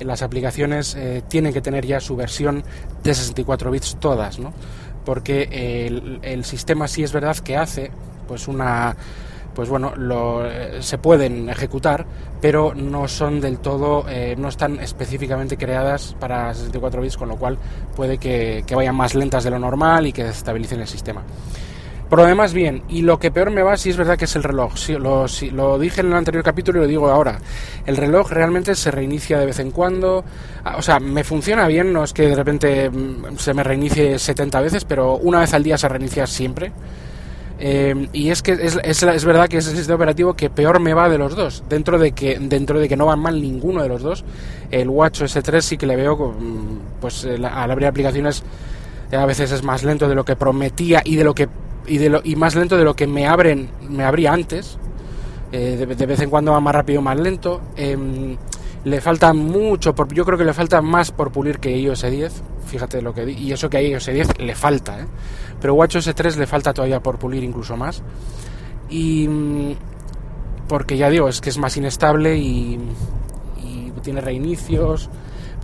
las 0.00 0.22
aplicaciones 0.22 0.96
eh, 0.96 1.22
tienen 1.28 1.52
que 1.52 1.60
tener 1.60 1.86
ya 1.86 2.00
su 2.00 2.16
versión 2.16 2.64
de 3.04 3.14
64 3.14 3.70
bits 3.70 3.96
todas, 4.00 4.40
¿no? 4.40 4.52
Porque 5.04 5.86
el, 5.86 6.20
el 6.22 6.44
sistema 6.44 6.88
sí 6.88 7.02
es 7.02 7.12
verdad 7.12 7.36
que 7.38 7.56
hace 7.56 7.90
pues 8.26 8.48
una 8.48 8.96
pues 9.54 9.68
bueno, 9.68 9.94
lo, 9.96 10.42
se 10.80 10.98
pueden 10.98 11.48
ejecutar, 11.48 12.04
pero 12.40 12.74
no 12.74 13.08
son 13.08 13.40
del 13.40 13.58
todo, 13.58 14.04
eh, 14.08 14.34
no 14.36 14.48
están 14.48 14.80
específicamente 14.80 15.56
creadas 15.56 16.14
para 16.18 16.52
64 16.52 17.00
bits, 17.00 17.16
con 17.16 17.28
lo 17.28 17.36
cual 17.36 17.56
puede 17.96 18.18
que, 18.18 18.64
vayan 18.74 18.96
más 18.96 19.14
lentas 19.14 19.44
de 19.44 19.50
lo 19.50 19.58
normal 19.58 20.06
y 20.06 20.12
que 20.12 20.28
estabilicen 20.28 20.80
el 20.80 20.88
sistema. 20.88 21.22
Por 22.08 22.18
lo 22.18 22.48
bien. 22.52 22.82
Y 22.88 23.02
lo 23.02 23.18
que 23.18 23.30
peor 23.30 23.50
me 23.50 23.62
va, 23.62 23.76
sí 23.76 23.90
es 23.90 23.96
verdad 23.96 24.16
que 24.16 24.26
es 24.26 24.36
el 24.36 24.42
reloj. 24.42 24.76
Sí, 24.76 24.94
lo, 24.94 25.26
sí, 25.26 25.50
lo 25.50 25.78
dije 25.78 26.00
en 26.00 26.08
el 26.08 26.14
anterior 26.14 26.44
capítulo 26.44 26.78
y 26.78 26.82
lo 26.82 26.88
digo 26.88 27.08
ahora. 27.08 27.38
El 27.86 27.96
reloj 27.96 28.30
realmente 28.30 28.74
se 28.74 28.90
reinicia 28.90 29.38
de 29.38 29.46
vez 29.46 29.58
en 29.58 29.70
cuando. 29.70 30.24
Ah, 30.64 30.76
O 30.78 30.82
sea, 30.82 31.00
me 31.00 31.24
funciona 31.24 31.66
bien, 31.66 31.92
no 31.92 32.04
es 32.04 32.12
que 32.12 32.28
de 32.28 32.34
repente 32.34 32.90
mm, 32.90 33.36
se 33.38 33.54
me 33.54 33.64
reinicie 33.64 34.18
70 34.18 34.60
veces, 34.60 34.84
pero 34.84 35.16
una 35.16 35.40
vez 35.40 35.54
al 35.54 35.62
día 35.62 35.78
se 35.78 35.88
reinicia 35.88 36.26
siempre. 36.26 36.72
Eh, 37.58 38.08
y 38.12 38.30
es 38.30 38.42
que 38.42 38.52
es, 38.52 38.78
es, 38.82 39.02
es 39.02 39.24
verdad 39.24 39.48
que 39.48 39.58
es 39.58 39.68
el 39.68 39.76
sistema 39.76 39.96
operativo 39.96 40.34
que 40.34 40.50
peor 40.50 40.80
me 40.80 40.92
va 40.92 41.08
de 41.08 41.18
los 41.18 41.34
dos. 41.34 41.64
Dentro 41.68 41.98
de 41.98 42.12
que 42.12 42.38
dentro 42.38 42.78
de 42.78 42.88
que 42.88 42.96
no 42.96 43.06
van 43.06 43.20
mal 43.20 43.40
ninguno 43.40 43.82
de 43.82 43.88
los 43.88 44.02
dos, 44.02 44.24
el 44.70 44.88
Watch 44.88 45.22
S3 45.22 45.60
sí 45.60 45.76
que 45.78 45.86
le 45.86 45.96
veo, 45.96 46.16
con, 46.18 46.80
pues 47.00 47.24
al 47.24 47.70
abrir 47.70 47.86
aplicaciones 47.86 48.42
eh, 49.10 49.16
a 49.16 49.26
veces 49.26 49.52
es 49.52 49.62
más 49.62 49.84
lento 49.84 50.08
de 50.08 50.14
lo 50.14 50.24
que 50.24 50.36
prometía 50.36 51.00
y 51.04 51.16
de 51.16 51.24
lo 51.24 51.34
que 51.34 51.48
y 51.86 51.98
de 51.98 52.08
lo 52.08 52.20
y 52.24 52.36
más 52.36 52.54
lento 52.54 52.76
de 52.76 52.84
lo 52.84 52.94
que 52.94 53.06
me 53.06 53.26
abren 53.26 53.68
me 53.88 54.04
abría 54.04 54.32
antes. 54.32 54.78
Eh, 55.52 55.76
de, 55.76 55.86
de 55.86 56.06
vez 56.06 56.20
en 56.20 56.30
cuando 56.30 56.52
va 56.52 56.60
más 56.60 56.74
rápido, 56.74 57.00
más 57.00 57.18
lento. 57.18 57.60
Em, 57.76 58.36
le 58.84 59.00
falta 59.00 59.32
mucho, 59.32 59.94
por, 59.94 60.12
yo 60.12 60.24
creo 60.24 60.36
que 60.36 60.44
le 60.44 60.52
falta 60.52 60.82
más 60.82 61.10
por 61.10 61.32
pulir 61.32 61.58
que 61.58 61.76
iOS 61.76 62.02
10. 62.02 62.42
Fíjate 62.66 63.00
lo 63.00 63.14
que 63.14 63.30
y 63.30 63.52
eso 63.52 63.70
que 63.70 63.78
a 63.78 63.82
iOS 63.82 64.06
10 64.06 64.38
le 64.40 64.54
falta, 64.54 65.00
¿eh? 65.00 65.06
pero 65.60 65.74
WatchOS 65.74 66.14
3 66.14 66.36
le 66.36 66.46
falta 66.46 66.72
todavía 66.72 67.00
por 67.00 67.18
pulir 67.18 67.42
incluso 67.44 67.76
más. 67.76 68.02
Y 68.90 69.26
mm, 69.28 69.72
porque 70.68 70.96
ya 70.96 71.08
digo, 71.08 71.28
es 71.28 71.40
que 71.40 71.50
es 71.50 71.58
más 71.58 71.76
inestable 71.76 72.36
y, 72.36 72.78
y 73.62 73.92
tiene 74.02 74.20
reinicios. 74.20 75.08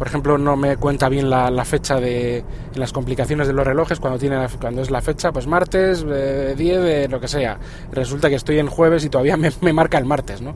Por 0.01 0.07
ejemplo, 0.09 0.39
no 0.39 0.57
me 0.57 0.79
cuenta 0.79 1.11
bien 1.11 1.29
la, 1.29 1.51
la 1.51 1.65
fecha 1.67 2.01
de 2.01 2.43
las 2.75 2.91
complicaciones 2.91 3.47
de 3.47 3.53
los 3.53 3.67
relojes 3.67 4.01
cuando 4.01 4.19
tiene 4.19 4.47
cuando 4.59 4.81
es 4.81 4.91
la 4.91 5.03
fecha, 5.03 5.31
pues 5.31 5.47
martes, 5.47 6.03
eh, 6.11 6.55
10, 6.57 6.83
de 6.83 7.07
lo 7.09 7.21
que 7.21 7.29
sea. 7.29 7.59
Resulta 7.93 8.31
que 8.31 8.37
estoy 8.37 8.59
en 8.61 8.67
jueves 8.69 9.05
y 9.05 9.11
todavía 9.11 9.37
me, 9.37 9.51
marca 9.75 9.99
el 9.99 10.07
martes, 10.07 10.41
¿no? 10.41 10.55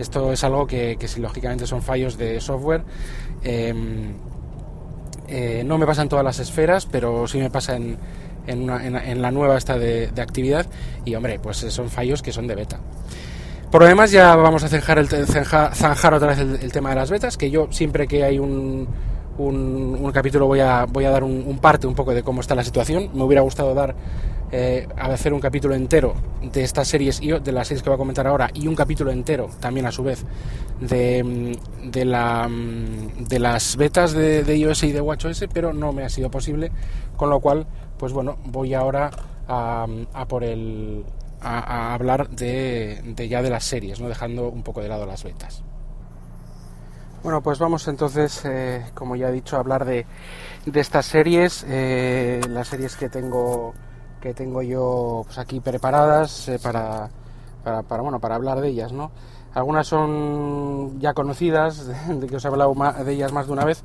Esto 0.00 0.32
es 0.32 0.42
algo 0.42 0.66
que, 0.66 0.96
que 0.98 1.06
si 1.06 1.20
lógicamente 1.20 1.68
son 1.68 1.82
fallos 1.82 2.18
de 2.18 2.40
software. 2.40 2.82
em, 3.44 4.14
eh, 5.28 5.62
no 5.64 5.78
me 5.78 5.86
pasa 5.86 6.02
en 6.02 6.08
todas 6.08 6.24
las 6.24 6.40
esferas, 6.40 6.86
pero 6.86 7.28
sí 7.28 7.38
me 7.38 7.50
pasa 7.50 7.76
en, 7.76 7.96
en, 8.48 8.62
una- 8.64 8.84
en- 8.84 8.96
en 8.96 9.22
la 9.22 9.30
nueva 9.30 9.56
esta 9.56 9.78
de, 9.78 10.08
de 10.08 10.20
actividad. 10.22 10.66
Y 11.04 11.14
hombre, 11.14 11.38
pues 11.38 11.62
eh, 11.62 11.70
son 11.70 11.90
fallos 11.90 12.22
que 12.22 12.32
son 12.32 12.48
de 12.48 12.56
beta. 12.56 12.80
Por 13.70 13.84
demás, 13.84 14.10
ya 14.10 14.34
vamos 14.34 14.64
a 14.64 14.68
zanjar, 14.68 14.98
el, 14.98 15.08
zanjar, 15.08 15.76
zanjar 15.76 16.14
otra 16.14 16.28
vez 16.28 16.38
el, 16.40 16.72
tema 16.72 16.90
de 16.90 16.96
las 16.96 17.08
betas, 17.08 17.36
que 17.36 17.52
yo 17.52 17.68
siempre 17.70 18.08
que 18.08 18.24
hay 18.24 18.40
un, 18.40 18.88
un, 19.38 20.10
capítulo 20.12 20.46
voy 20.46 20.58
a, 20.58 20.86
voy 20.86 21.04
a 21.04 21.10
dar 21.10 21.22
un, 21.22 21.44
un 21.46 21.58
parte 21.60 21.86
un 21.86 21.94
poco 21.94 22.12
de 22.12 22.24
cómo 22.24 22.40
está 22.40 22.56
la 22.56 22.64
situación. 22.64 23.10
Me 23.14 23.22
hubiera 23.22 23.42
gustado 23.42 23.72
dar 23.72 23.94
eh, 24.50 24.88
hacer 24.96 25.32
un 25.32 25.38
capítulo 25.38 25.76
entero 25.76 26.14
de 26.42 26.64
estas 26.64 26.88
series 26.88 27.20
de 27.20 27.52
las 27.52 27.68
series 27.68 27.84
que 27.84 27.90
voy 27.90 27.94
a 27.94 27.98
comentar 27.98 28.26
ahora 28.26 28.50
y 28.52 28.66
un 28.66 28.74
capítulo 28.74 29.12
entero 29.12 29.48
también 29.60 29.86
a 29.86 29.92
su 29.92 30.02
vez 30.02 30.24
de, 30.80 31.56
de, 31.84 32.04
la, 32.04 32.50
de 32.50 33.38
las 33.38 33.76
betas 33.76 34.12
de, 34.12 34.56
iOS 34.56 34.82
y 34.82 34.90
de 34.90 35.00
WatchOS, 35.00 35.44
pero 35.52 35.72
no 35.72 35.92
me 35.92 36.02
ha 36.02 36.08
sido 36.08 36.28
posible, 36.28 36.72
con 37.16 37.30
lo 37.30 37.38
cual, 37.38 37.68
pues 37.96 38.12
bueno, 38.12 38.38
voy 38.46 38.74
ahora 38.74 39.12
a 39.46 39.86
por 40.26 40.42
el 40.42 41.04
a, 41.42 41.94
hablar 41.94 42.28
de, 42.30 43.28
ya 43.28 43.42
de 43.42 43.50
las 43.50 43.64
series, 43.64 44.00
no 44.00 44.08
dejando 44.08 44.48
un 44.48 44.62
poco 44.62 44.80
de 44.80 44.88
lado 44.88 45.06
las 45.06 45.24
betas. 45.24 45.62
Bueno, 47.22 47.42
pues 47.42 47.58
vamos 47.58 47.86
entonces, 47.88 48.44
eh, 48.44 48.86
como 48.94 49.14
ya 49.14 49.28
he 49.28 49.32
dicho, 49.32 49.56
a 49.56 49.60
hablar 49.60 49.84
de, 49.84 50.06
de 50.64 50.80
estas 50.80 51.06
series, 51.06 51.66
eh, 51.68 52.40
las 52.48 52.68
series 52.68 52.96
que 52.96 53.08
tengo 53.08 53.74
que 54.20 54.34
tengo 54.34 54.62
yo 54.62 55.22
pues, 55.24 55.38
aquí 55.38 55.60
preparadas 55.60 56.48
eh, 56.48 56.58
para, 56.62 57.08
para, 57.64 57.82
para, 57.82 58.02
bueno 58.02 58.20
para 58.20 58.34
hablar 58.34 58.60
de 58.60 58.68
ellas, 58.68 58.92
¿no? 58.92 59.10
Algunas 59.54 59.86
son 59.86 61.00
ya 61.00 61.12
conocidas, 61.12 61.86
de 62.08 62.26
que 62.26 62.36
os 62.36 62.44
he 62.44 62.48
hablado 62.48 62.74
de 63.04 63.12
ellas 63.12 63.32
más 63.32 63.46
de 63.46 63.52
una 63.52 63.64
vez, 63.64 63.82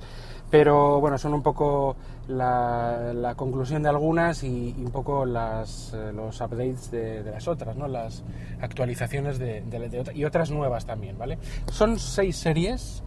pero 0.49 0.99
bueno, 1.01 1.17
son 1.17 1.33
un 1.33 1.41
poco 1.41 1.95
la, 2.27 3.11
la 3.13 3.35
conclusión 3.35 3.83
de 3.83 3.89
algunas 3.89 4.43
y, 4.43 4.75
y 4.77 4.83
un 4.85 4.91
poco 4.91 5.25
las, 5.25 5.93
eh, 5.93 6.11
los 6.13 6.39
updates 6.41 6.91
de, 6.91 7.23
de 7.23 7.31
las 7.31 7.47
otras, 7.47 7.75
¿no? 7.75 7.87
Las 7.87 8.23
actualizaciones 8.61 9.37
de, 9.39 9.61
de- 9.61 9.89
de 9.89 10.11
y 10.13 10.23
otras 10.25 10.51
nuevas 10.51 10.85
también, 10.85 11.17
¿vale? 11.17 11.37
Son 11.71 11.99
seis 11.99 12.35
series. 12.37 13.03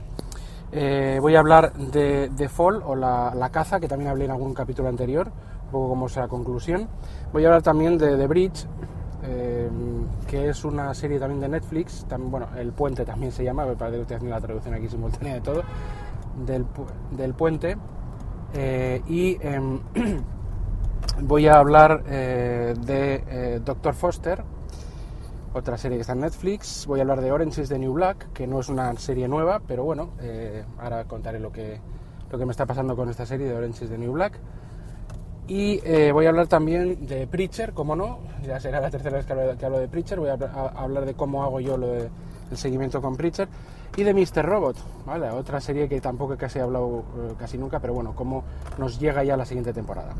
Eh, 0.70 1.18
voy 1.20 1.34
a 1.34 1.38
hablar 1.38 1.72
de, 1.72 2.28
de 2.28 2.48
Fall 2.48 2.82
o 2.84 2.94
la, 2.94 3.32
la 3.34 3.48
caza, 3.50 3.80
que 3.80 3.88
también 3.88 4.10
hablé 4.10 4.26
en 4.26 4.32
algún 4.32 4.52
capítulo 4.52 4.88
anterior, 4.88 5.28
un 5.66 5.70
poco 5.70 5.88
como 5.88 6.08
sea 6.08 6.28
conclusión. 6.28 6.86
Voy 7.32 7.44
a 7.44 7.48
hablar 7.48 7.62
también 7.62 7.96
de 7.96 8.16
The 8.18 8.26
Bridge, 8.26 8.66
eh, 9.24 9.68
que 10.26 10.50
es 10.50 10.64
una 10.64 10.92
serie 10.92 11.18
también 11.18 11.40
de 11.40 11.48
Netflix, 11.48 12.04
también, 12.06 12.30
bueno, 12.30 12.48
El 12.56 12.72
Puente 12.72 13.04
también 13.06 13.32
se 13.32 13.42
llama, 13.44 13.64
me 13.64 13.76
parece 13.76 13.96
que 13.96 14.02
estoy 14.02 14.16
haciendo 14.16 14.36
la 14.36 14.40
traducción 14.42 14.74
aquí 14.74 14.88
simultánea 14.88 15.34
de 15.34 15.40
todo, 15.40 15.62
del, 16.44 16.66
del 17.12 17.34
Puente. 17.34 17.76
Eh, 18.54 19.02
y 19.06 19.36
em, 19.40 19.80
voy 21.22 21.46
a 21.46 21.58
hablar 21.58 22.02
eh, 22.08 22.74
de 22.80 23.24
eh, 23.28 23.60
Doctor 23.64 23.94
Foster, 23.94 24.42
otra 25.54 25.76
serie 25.76 25.98
que 25.98 26.02
está 26.02 26.12
en 26.14 26.20
Netflix. 26.20 26.86
Voy 26.86 27.00
a 27.00 27.02
hablar 27.02 27.20
de 27.20 27.32
Orange 27.32 27.62
is 27.62 27.68
the 27.68 27.78
New 27.78 27.92
Black, 27.92 28.32
que 28.32 28.46
no 28.46 28.60
es 28.60 28.68
una 28.68 28.94
serie 28.96 29.28
nueva, 29.28 29.60
pero 29.66 29.84
bueno, 29.84 30.10
ahora 30.78 31.04
contaré 31.04 31.40
lo 31.40 31.50
que, 31.50 31.80
lo 32.30 32.38
que 32.38 32.44
me 32.46 32.52
está 32.52 32.66
pasando 32.66 32.94
con 32.96 33.08
esta 33.08 33.26
serie 33.26 33.46
de 33.48 33.54
Orange 33.54 33.84
is 33.84 33.90
the 33.90 33.98
New 33.98 34.12
Black. 34.12 34.38
Y 35.48 35.80
voy 36.12 36.26
a 36.26 36.28
hablar 36.28 36.46
también 36.46 37.06
de 37.06 37.26
Preacher, 37.26 37.72
como 37.72 37.96
no, 37.96 38.18
ya 38.46 38.60
será 38.60 38.80
la 38.80 38.90
tercera 38.90 39.16
vez 39.16 39.24
que 39.26 39.32
hablo, 39.32 39.56
que 39.56 39.64
hablo 39.64 39.78
de 39.78 39.88
Preacher. 39.88 40.20
Voy 40.20 40.28
a, 40.28 40.34
habla- 40.34 40.52
a 40.52 40.82
hablar 40.82 41.06
de 41.06 41.14
cómo 41.14 41.42
hago 41.42 41.58
yo 41.60 41.78
lo 41.78 41.86
de 41.88 42.10
el 42.50 42.56
seguimiento 42.56 43.00
con 43.00 43.16
Preacher, 43.16 43.48
y 43.96 44.02
de 44.02 44.14
Mr. 44.14 44.44
Robot, 44.44 44.76
¿vale? 45.06 45.28
Otra 45.30 45.60
serie 45.60 45.88
que 45.88 46.00
tampoco 46.00 46.36
casi 46.36 46.58
he 46.58 46.62
hablado 46.62 47.04
eh, 47.18 47.32
casi 47.38 47.58
nunca, 47.58 47.80
pero 47.80 47.94
bueno, 47.94 48.14
cómo 48.14 48.44
nos 48.78 48.98
llega 48.98 49.24
ya 49.24 49.36
la 49.36 49.44
siguiente 49.44 49.72
temporada. 49.72 50.14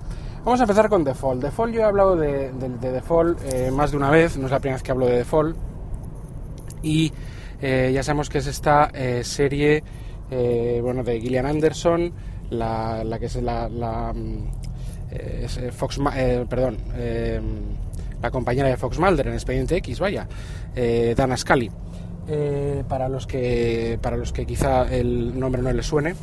Vamos 0.45 0.61
a 0.61 0.65
empezar 0.65 0.89
con 0.89 1.05
The 1.05 1.15
Fall. 1.15 1.41
The 1.41 1.51
Fall 1.51 1.73
yo 1.73 1.81
he 1.81 1.85
hablado 1.85 2.17
de, 2.17 2.53
de, 2.53 2.69
de 2.69 2.93
The 2.93 3.01
Fall 3.01 3.37
eh, 3.45 3.71
más 3.71 3.91
de 3.91 3.97
una 3.97 4.11
vez, 4.11 4.37
no 4.37 4.47
es 4.47 4.51
la 4.51 4.59
primera 4.59 4.77
vez 4.77 4.83
que 4.83 4.91
hablo 4.91 5.07
de 5.07 5.19
The 5.19 5.25
Fall, 5.25 5.55
y 6.83 7.13
eh, 7.61 7.91
ya 7.93 8.03
sabemos 8.03 8.29
que 8.29 8.39
es 8.39 8.47
esta 8.47 8.91
eh, 8.95 9.23
serie, 9.25 9.83
eh, 10.31 10.81
bueno, 10.83 11.03
de 11.03 11.21
Gillian 11.21 11.47
Anderson, 11.47 12.13
la, 12.51 13.03
la 13.05 13.19
que 13.19 13.27
es 13.27 13.37
la... 13.43 13.69
la 13.69 14.13
mm, 14.13 14.51
eh, 15.11 15.71
Fox, 15.73 15.99
perdón, 16.51 16.77
la 18.21 18.31
compañera 18.31 18.69
de 18.69 18.77
Fox 18.77 18.99
Mulder 18.99 19.29
en 19.29 19.33
Expediente 19.33 19.77
X, 19.77 20.01
vaya, 20.01 20.29
Dana 21.17 21.35
Scully. 21.35 21.71
Eh, 22.31 22.85
para 22.87 23.09
los 23.09 23.27
que 23.27 23.99
para 24.03 24.17
los 24.17 24.33
que 24.33 24.45
quizá 24.45 24.83
el 24.95 25.39
nombre 25.39 25.63
no 25.63 25.73
les 25.73 25.87
suene. 25.87 26.15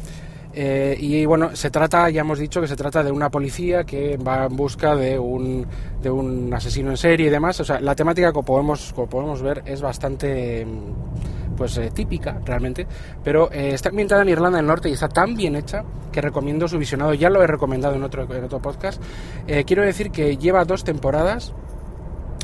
Eh, 0.58 0.96
y 0.98 1.26
bueno, 1.26 1.54
se 1.54 1.70
trata, 1.70 2.10
ya 2.10 2.22
hemos 2.22 2.40
dicho 2.40 2.62
que 2.62 2.68
se 2.68 2.78
trata 2.78 3.04
de 3.04 3.12
una 3.12 3.30
policía 3.30 3.84
que 3.84 4.16
va 4.16 4.46
en 4.46 4.56
busca 4.56 4.96
de 4.96 5.20
un, 5.20 5.66
de 6.02 6.10
un 6.10 6.54
asesino 6.54 6.92
en 6.92 6.98
serie 6.98 7.28
y 7.28 7.30
demás. 7.30 7.60
O 7.60 7.66
sea, 7.66 7.82
la 7.82 7.94
temática, 7.94 8.32
como 8.32 8.46
podemos, 8.46 8.94
como 8.94 9.10
podemos 9.10 9.42
ver, 9.42 9.64
es 9.66 9.82
bastante 9.82 10.66
mm, 10.66 11.56
pues 11.56 11.78
eh, 11.78 11.92
típica 11.94 12.40
realmente, 12.46 12.88
pero 13.24 13.52
eh, 13.52 13.74
está 13.74 13.90
ambientada 13.90 14.22
en 14.22 14.30
Irlanda 14.30 14.58
del 14.58 14.68
Norte 14.68 14.90
y 14.90 14.94
está 14.94 15.10
tan 15.10 15.36
bien 15.36 15.56
hecha 15.56 15.84
que 16.12 16.22
recomiendo 16.22 16.68
su 16.68 16.78
visionado. 16.78 17.14
Ya 17.14 17.30
lo 17.30 17.42
he 17.44 17.48
recomendado 17.48 17.96
en 17.96 18.04
otro, 18.04 18.28
en 18.34 18.44
otro 18.44 18.62
podcast. 18.62 19.02
Eh, 19.48 19.64
quiero 19.66 19.84
decir 19.84 20.12
que 20.12 20.38
lleva 20.38 20.64
dos 20.66 20.84
temporadas, 20.84 21.54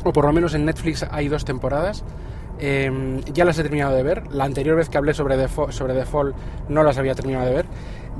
o 0.04 0.12
por 0.12 0.26
lo 0.26 0.32
menos 0.32 0.54
en 0.54 0.64
Netflix 0.64 1.06
hay 1.10 1.28
dos 1.28 1.44
temporadas. 1.44 2.04
Eh, 2.58 3.20
ya 3.32 3.44
las 3.44 3.58
he 3.58 3.62
terminado 3.62 3.94
de 3.94 4.02
ver. 4.02 4.32
La 4.32 4.44
anterior 4.44 4.76
vez 4.76 4.88
que 4.88 4.98
hablé 4.98 5.14
sobre 5.14 5.36
The, 5.36 5.48
Fall, 5.48 5.72
sobre 5.72 5.94
The 5.94 6.04
Fall 6.04 6.34
no 6.68 6.82
las 6.82 6.98
había 6.98 7.14
terminado 7.14 7.46
de 7.46 7.54
ver. 7.54 7.66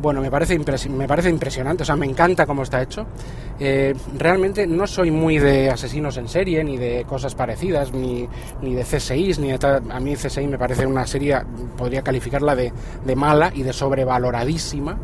Bueno, 0.00 0.22
me 0.22 0.30
parece, 0.30 0.58
me 0.88 1.06
parece 1.06 1.28
impresionante, 1.28 1.82
o 1.82 1.86
sea, 1.86 1.96
me 1.96 2.06
encanta 2.06 2.46
cómo 2.46 2.62
está 2.62 2.80
hecho. 2.80 3.06
Eh, 3.60 3.94
realmente 4.16 4.66
no 4.66 4.86
soy 4.86 5.10
muy 5.10 5.38
de 5.38 5.70
asesinos 5.70 6.16
en 6.16 6.28
serie, 6.28 6.64
ni 6.64 6.78
de 6.78 7.04
cosas 7.04 7.34
parecidas, 7.34 7.92
ni, 7.92 8.26
ni 8.62 8.74
de 8.74 8.82
CSIs, 8.84 9.38
ni 9.38 9.52
de. 9.52 9.58
A 9.90 10.00
mí 10.00 10.14
CSI 10.14 10.46
me 10.46 10.58
parece 10.58 10.86
una 10.86 11.06
serie, 11.06 11.36
podría 11.76 12.02
calificarla 12.02 12.56
de, 12.56 12.72
de 13.04 13.16
mala 13.16 13.52
y 13.54 13.62
de 13.62 13.72
sobrevaloradísima. 13.72 14.98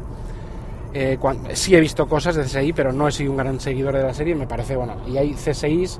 Eh, 0.95 1.19
cuan- 1.21 1.39
sí 1.53 1.75
he 1.77 1.81
visto 1.81 2.07
cosas 2.07 2.35
de 2.35 2.45
CSI, 2.45 2.73
pero 2.73 2.93
no 2.93 3.09
he 3.09 3.13
sido 3.13 3.31
un 3.31 3.37
gran 3.37 3.61
seguidor 3.61 3.95
de 3.97 4.03
la 4.05 4.15
serie, 4.15 4.35
me 4.35 4.47
parece 4.47 4.75
bueno. 4.75 4.95
Y 5.07 5.19
hay 5.19 5.35
CSIs, 5.35 5.99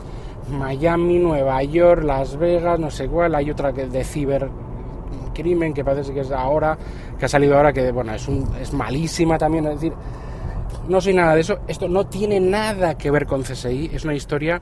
Miami, 0.51 1.19
Nueva 1.19 1.63
York, 1.63 2.03
Las 2.05 2.37
Vegas, 2.39 2.79
no 2.81 2.91
sé 2.91 3.07
cuál, 3.07 3.35
hay 3.35 3.51
otra 3.51 3.73
que 3.73 3.87
de 3.87 4.03
cibercrimen 4.03 5.75
que 5.75 5.85
parece 5.85 6.13
que 6.13 6.21
es 6.21 6.31
ahora, 6.31 6.77
que 7.19 7.25
ha 7.27 7.29
salido 7.29 7.57
ahora, 7.57 7.73
que 7.73 7.93
bueno, 7.93 8.15
es, 8.15 8.27
un, 8.29 8.49
es 8.61 8.73
malísima 8.73 9.37
también, 9.39 9.67
es 9.67 9.75
decir, 9.75 9.93
no 10.89 11.01
soy 11.01 11.15
nada 11.15 11.35
de 11.35 11.43
eso, 11.43 11.59
esto 11.69 11.87
no 11.89 12.07
tiene 12.07 12.41
nada 12.41 12.97
que 12.97 13.11
ver 13.11 13.27
con 13.27 13.43
CSI, 13.43 13.91
es 13.93 14.05
una 14.05 14.15
historia 14.15 14.61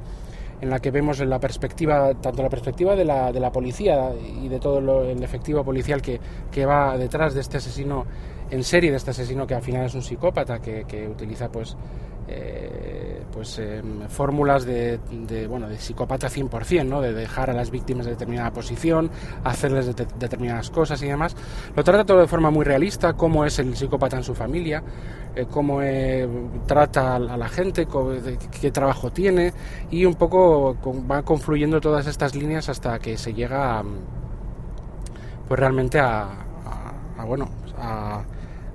en 0.60 0.70
la 0.70 0.78
que 0.80 0.90
vemos 0.90 1.20
la 1.20 1.38
perspectiva, 1.38 2.14
tanto 2.14 2.42
la 2.42 2.48
perspectiva 2.48 2.96
de 2.96 3.04
la, 3.04 3.30
de 3.30 3.38
la 3.40 3.52
policía 3.52 4.10
y 4.42 4.48
de 4.48 4.58
todo 4.58 4.80
lo- 4.80 5.04
el 5.04 5.22
efectivo 5.22 5.62
policial 5.62 6.00
que, 6.02 6.18
que 6.50 6.64
va 6.66 6.96
detrás 6.96 7.34
de 7.34 7.42
este 7.42 7.58
asesino 7.58 8.06
en 8.50 8.62
serie, 8.64 8.90
de 8.90 8.96
este 8.96 9.10
asesino 9.10 9.46
que 9.46 9.54
al 9.54 9.62
final 9.62 9.86
es 9.86 9.94
un 9.94 10.02
psicópata 10.02 10.60
que, 10.60 10.84
que 10.86 11.08
utiliza 11.08 11.48
pues 11.50 11.76
eh, 12.28 13.22
pues 13.32 13.58
em, 13.60 14.08
fórmulas 14.08 14.64
de, 14.64 14.98
de, 15.12 15.46
bueno 15.46 15.68
de 15.68 15.78
psicópata 15.78 16.28
100%, 16.28 16.84
¿no? 16.84 17.00
de 17.00 17.12
dejar 17.12 17.50
a 17.50 17.52
las 17.52 17.70
víctimas 17.70 18.06
en 18.06 18.12
determinada 18.14 18.50
posición, 18.52 19.10
hacerles 19.44 19.94
de- 19.94 20.06
determinadas 20.18 20.70
cosas 20.70 21.00
y 21.02 21.06
demás. 21.06 21.36
Lo 21.76 21.84
trata 21.84 22.04
todo 22.04 22.20
de 22.20 22.26
forma 22.26 22.50
muy 22.50 22.64
realista, 22.64 23.12
cómo 23.12 23.44
es 23.44 23.58
el 23.60 23.76
psicópata 23.76 24.16
en 24.16 24.24
su 24.24 24.34
familia, 24.34 24.82
eh, 25.36 25.46
cómo 25.48 25.82
eh, 25.82 26.28
trata 26.66 27.14
a 27.16 27.18
la 27.20 27.48
gente, 27.48 27.86
co- 27.86 28.10
de- 28.10 28.38
qué 28.60 28.70
trabajo 28.72 29.10
tiene 29.12 29.52
y 29.90 30.04
un 30.04 30.14
poco 30.14 30.76
con- 30.82 31.08
va 31.08 31.22
confluyendo 31.22 31.80
todas 31.80 32.08
estas 32.08 32.34
líneas 32.34 32.68
hasta 32.68 32.98
que 32.98 33.16
se 33.18 33.34
llega 33.34 33.78
a, 33.78 33.84
pues 35.46 35.60
realmente 35.60 35.98
a, 36.00 36.22
a- 36.24 36.92
a, 37.18 37.24
bueno 37.24 37.48
a, 37.78 38.22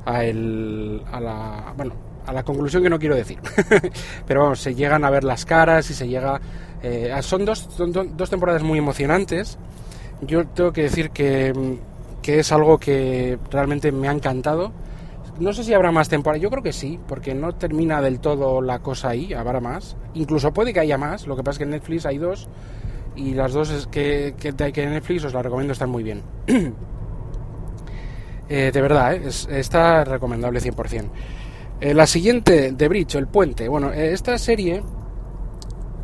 a 0.06 0.24
el 0.24 1.02
a 1.12 1.20
la 1.20 1.74
bueno 1.76 1.94
a 2.26 2.34
la 2.34 2.44
conclusión 2.44 2.84
que 2.84 2.90
no 2.90 3.00
quiero 3.00 3.16
decir 3.16 3.40
pero 4.28 4.44
vamos 4.44 4.60
se 4.62 4.76
llegan 4.76 5.04
a 5.04 5.10
ver 5.10 5.24
las 5.24 5.46
caras 5.46 5.90
y 5.90 5.94
se 5.94 6.08
llega 6.08 6.40
eh, 6.84 7.14
son 7.22 7.46
dos 7.46 7.60
son 7.76 7.92
do- 7.92 8.06
dos 8.06 8.30
temporadas 8.30 8.64
muy 8.64 8.80
emocionantes 8.80 9.58
yo 10.22 10.46
tengo 10.48 10.72
que 10.72 10.84
decir 10.84 11.10
que, 11.10 11.52
que 12.22 12.40
es 12.40 12.52
algo 12.52 12.78
que 12.78 13.40
realmente 13.50 13.92
me 13.92 14.08
ha 14.08 14.12
encantado 14.12 14.72
no 15.40 15.54
sé 15.54 15.64
si 15.64 15.74
habrá 15.74 15.92
más 15.92 16.08
temporadas, 16.08 16.42
yo 16.44 16.52
creo 16.52 16.62
que 16.62 16.74
sí, 16.74 17.00
porque 17.08 17.34
no 17.34 17.54
termina 17.54 18.00
del 18.02 18.20
todo 18.20 18.62
la 18.62 18.78
cosa 18.80 19.10
ahí, 19.10 19.34
habrá 19.34 19.60
más. 19.60 19.96
Incluso 20.14 20.52
puede 20.54 20.72
que 20.72 20.82
haya 20.82 21.00
más, 21.00 21.26
lo 21.26 21.36
que 21.36 21.42
pasa 21.42 21.54
es 21.54 21.58
que 21.60 21.64
en 21.64 21.70
Netflix 21.72 22.06
hay 22.06 22.20
dos 22.20 22.48
y 23.16 23.34
las 23.34 23.54
dos 23.54 23.72
es 23.72 23.88
que, 23.88 24.36
que, 24.38 24.54
que 24.54 24.84
en 24.84 24.92
Netflix 24.92 25.24
os 25.26 25.34
las 25.34 25.42
recomiendo, 25.44 25.74
están 25.74 25.90
muy 25.90 26.04
bien. 26.04 26.22
Eh, 28.54 28.70
de 28.70 28.82
verdad, 28.82 29.14
¿eh? 29.14 29.22
es, 29.28 29.48
está 29.50 30.04
recomendable 30.04 30.60
100%. 30.60 31.06
Eh, 31.80 31.94
la 31.94 32.06
siguiente, 32.06 32.74
The 32.76 32.90
Bridge, 32.90 33.16
El 33.16 33.28
Puente. 33.28 33.70
Bueno, 33.70 33.94
esta 33.94 34.38
serie 34.38 34.84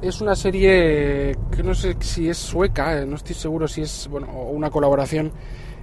es 0.02 0.22
una 0.22 0.34
serie 0.34 1.36
que 1.52 1.62
no 1.62 1.76
sé 1.76 1.98
si 2.00 2.30
es 2.30 2.38
sueca, 2.38 3.04
no 3.06 3.18
estoy 3.18 3.36
seguro 3.36 3.68
si 3.68 3.82
es 3.82 4.08
bueno, 4.10 4.28
una 4.28 4.70
colaboración 4.70 5.34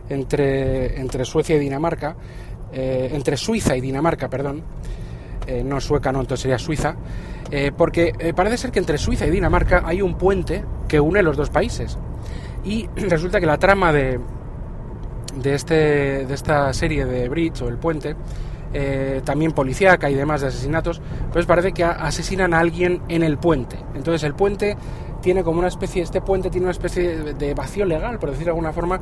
entre, 0.08 0.98
entre 0.98 1.26
Suecia 1.26 1.56
y 1.56 1.58
Dinamarca, 1.58 2.16
entre 2.72 3.36
Suiza 3.36 3.76
y 3.76 3.82
Dinamarca, 3.82 4.30
perdón. 4.30 4.62
No 5.64 5.80
sueca, 5.82 6.12
no, 6.12 6.22
entonces 6.22 6.42
sería 6.42 6.58
Suiza. 6.58 6.96
Porque 7.76 8.32
parece 8.34 8.56
ser 8.56 8.70
que 8.72 8.78
entre 8.78 8.96
Suiza 8.96 9.26
y 9.26 9.30
Dinamarca 9.30 9.82
hay 9.84 10.00
un 10.00 10.16
puente 10.16 10.64
que 10.88 10.98
une 10.98 11.22
los 11.22 11.36
dos 11.36 11.50
países. 11.50 11.98
Y 12.64 12.88
resulta 12.96 13.38
que 13.38 13.46
la 13.46 13.58
trama 13.58 13.92
de, 13.92 14.18
de, 15.36 15.54
este, 15.54 16.26
de 16.26 16.34
esta 16.34 16.72
serie 16.72 17.04
de 17.04 17.28
Bridge 17.28 17.62
o 17.62 17.68
El 17.68 17.78
Puente, 17.78 18.16
eh, 18.72 19.22
también 19.24 19.52
policíaca 19.52 20.10
y 20.10 20.14
demás 20.14 20.40
de 20.40 20.48
asesinatos, 20.48 21.00
pues 21.32 21.46
parece 21.46 21.72
que 21.72 21.84
asesinan 21.84 22.54
a 22.54 22.60
alguien 22.60 23.02
en 23.08 23.22
el 23.22 23.38
puente. 23.38 23.76
Entonces 23.94 24.24
el 24.24 24.34
puente 24.34 24.76
tiene 25.22 25.44
como 25.44 25.60
una 25.60 25.68
especie, 25.68 26.02
este 26.02 26.20
puente 26.20 26.50
tiene 26.50 26.66
una 26.66 26.72
especie 26.72 27.16
de, 27.16 27.34
de 27.34 27.54
vacío 27.54 27.84
legal, 27.84 28.18
por 28.18 28.30
decir 28.30 28.44
de 28.44 28.50
alguna 28.50 28.72
forma, 28.72 29.00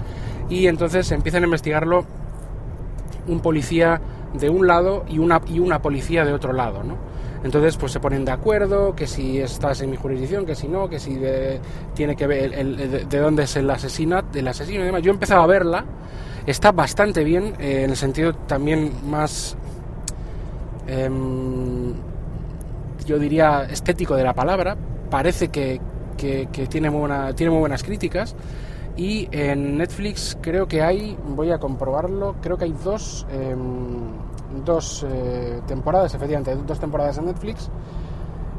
y 0.49 0.67
entonces 0.67 1.11
empiezan 1.11 1.43
a 1.43 1.47
investigarlo 1.47 2.05
un 3.27 3.41
policía 3.41 4.01
de 4.35 4.51
un 4.51 4.67
lado 4.67 5.05
y 5.09 5.19
una, 5.19 5.41
y 5.47 5.59
una 5.59 5.81
policía 5.81 6.25
de 6.25 6.33
otro 6.33 6.53
lado, 6.53 6.83
¿no? 6.83 7.12
Entonces, 7.45 7.77
pues 7.77 7.91
se 7.93 7.99
ponen 8.01 8.25
de 8.25 8.31
acuerdo, 8.33 8.95
que 8.95 9.07
si 9.07 9.41
estás 9.41 9.81
en 9.81 9.91
mi 9.91 9.97
jurisdicción, 9.97 10.47
que 10.47 10.55
si 10.55 10.69
no, 10.69 10.89
que 10.89 11.01
si 11.01 11.15
de- 11.17 11.61
tiene 11.95 12.15
que 12.15 12.27
ver 12.27 12.55
el- 12.55 12.79
el- 12.81 12.91
de, 12.91 13.05
de 13.05 13.19
dónde 13.19 13.43
es 13.45 13.57
el 13.57 13.69
asesino, 13.69 14.23
del 14.23 14.47
asesino 14.49 14.83
y 14.83 14.85
demás. 14.87 15.03
Yo 15.03 15.11
he 15.11 15.15
empezado 15.15 15.43
a 15.43 15.47
verla, 15.47 15.85
está 16.47 16.71
bastante 16.73 17.25
bien, 17.25 17.55
eh, 17.59 17.83
en 17.85 17.91
el 17.91 17.97
sentido 17.97 18.33
también 18.35 18.93
más, 19.09 19.57
em, 20.87 21.95
yo 23.07 23.19
diría, 23.19 23.65
estético 23.71 24.15
de 24.17 24.25
la 24.25 24.35
palabra. 24.35 24.77
Parece 25.11 25.49
que, 25.49 25.81
que- 26.17 26.47
tiene, 26.69 26.91
muy 26.91 27.01
buena, 27.01 27.33
tiene 27.35 27.51
muy 27.51 27.61
buenas 27.61 27.83
críticas. 27.83 28.37
Y 28.97 29.29
en 29.33 29.79
Netflix 29.79 30.37
creo 30.41 30.69
que 30.69 30.83
hay, 30.83 31.17
voy 31.27 31.51
a 31.51 31.59
comprobarlo, 31.59 32.37
creo 32.43 32.57
que 32.59 32.65
hay 32.67 32.75
dos, 32.85 33.27
em, 33.33 33.59
dos 34.65 35.05
eh, 35.09 35.61
temporadas, 35.67 36.15
efectivamente, 36.15 36.55
dos 36.67 36.79
temporadas 36.79 37.19
en 37.19 37.27
Netflix. 37.27 37.71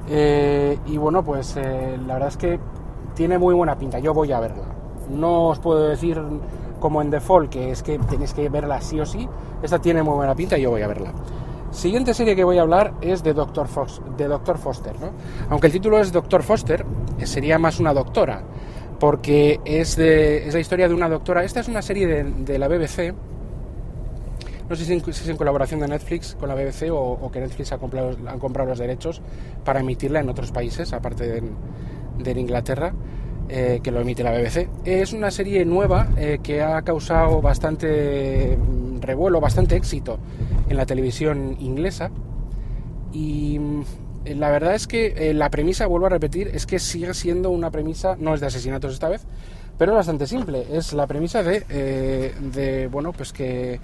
Eh, 0.10 0.77
y 0.86 0.97
bueno, 0.97 1.23
pues 1.23 1.56
eh, 1.58 1.97
la 2.06 2.15
verdad 2.15 2.29
es 2.29 2.38
que 2.38 2.60
tiene 3.15 3.38
muy 3.38 3.53
buena 3.53 3.77
pinta, 3.77 3.99
yo 3.99 4.13
voy 4.13 4.32
a 4.32 4.39
verla. 4.39 4.65
No 5.10 5.49
os 5.49 5.60
puedo 5.60 5.88
decir 5.88 6.21
como 6.79 7.01
en 7.01 7.10
Default, 7.10 7.49
que 7.49 7.71
es 7.71 7.84
que 7.84 7.97
tenéis 7.99 8.34
que 8.34 8.49
verla 8.49 8.82
sí 8.82 8.99
o 8.99 9.06
sí. 9.06 9.27
Esta 9.62 9.79
tiene 9.79 10.03
muy 10.03 10.15
buena 10.15 10.36
pinta 10.36 10.58
y 10.58 10.63
yo 10.63 10.71
voy 10.71 10.82
a 10.82 10.88
verla. 10.88 11.13
Siguiente 11.71 12.13
serie 12.13 12.36
que 12.36 12.43
voy 12.43 12.58
a 12.58 12.62
hablar 12.62 12.93
es 13.01 13.23
de 13.23 13.34
Doctor, 13.34 13.67
Fox, 13.67 14.01
de 14.17 14.27
Doctor 14.27 14.58
Foster. 14.58 14.93
¿no? 14.99 15.12
Aunque 15.49 15.67
el 15.67 15.73
título 15.73 15.99
es 15.99 16.12
Doctor 16.12 16.43
Foster, 16.43 16.86
sería 17.23 17.58
más 17.58 17.79
una 17.79 17.93
doctora, 17.93 18.43
porque 18.99 19.60
es, 19.65 19.97
es 19.97 20.53
la 20.53 20.60
historia 20.60 20.88
de 20.88 20.93
una 20.93 21.10
doctora. 21.10 21.43
Esta 21.43 21.62
es 21.62 21.67
una 21.67 21.82
serie 21.82 22.06
de, 22.06 22.23
de 22.23 22.60
la 22.60 22.67
BBC, 22.67 23.15
no 24.74 24.78
sé 24.78 24.86
si, 24.86 24.94
es 25.24 25.28
en 25.30 25.38
colaboración 25.38 25.80
de 25.82 25.88
Netflix 25.88 26.36
con 26.40 26.50
la 26.50 26.56
BBC 26.56 26.90
o, 26.92 27.30
que 27.32 27.40
Netflix 27.40 27.72
ha 27.74 27.78
comprado, 27.78 28.18
han 28.28 28.40
comprado 28.40 28.70
los 28.70 28.80
derechos 28.80 29.22
para 29.64 29.82
emitirla 29.82 30.20
en 30.20 30.30
otros 30.30 30.52
países, 30.52 30.94
aparte 30.94 31.28
de, 31.28 31.38
en- 31.38 32.38
Inglaterra, 32.40 32.92
eh, 33.50 33.82
que 33.84 33.92
lo 33.92 34.02
emite 34.02 34.24
la 34.24 34.32
BBC. 34.32 34.68
Es 34.84 35.14
una 35.14 35.30
serie 35.30 35.64
nueva 35.64 36.10
eh, 36.18 36.40
que 36.42 36.64
ha 36.64 36.82
causado 36.82 37.40
bastante 37.40 38.58
mm, 38.58 39.02
revuelo, 39.02 39.40
bastante 39.40 39.76
éxito 39.76 40.18
en 40.68 40.76
la 40.76 40.88
televisión 40.88 41.56
inglesa. 41.60 42.10
Y 43.12 43.60
mm, 43.60 43.84
la 44.38 44.50
verdad 44.50 44.74
es 44.74 44.88
que 44.88 45.14
eh, 45.16 45.34
la 45.36 45.52
premisa, 45.52 45.86
vuelvo 45.86 46.08
a 46.08 46.10
repetir, 46.10 46.48
es 46.48 46.66
que 46.66 46.80
sigue 46.80 47.14
siendo 47.14 47.52
una 47.52 47.70
premisa, 47.70 48.16
no 48.18 48.34
es 48.34 48.42
de 48.42 48.48
asesinatos 48.48 48.92
esta 48.94 49.08
vez, 49.08 49.22
pero 49.78 49.92
es 49.92 49.98
bastante 49.98 50.26
simple. 50.26 50.66
Es 50.72 50.94
la 50.94 51.06
premisa 51.06 51.44
eh, 51.46 52.34
de 52.42 52.88
bueno, 52.88 53.12
pues 53.12 53.34
que, 53.34 53.80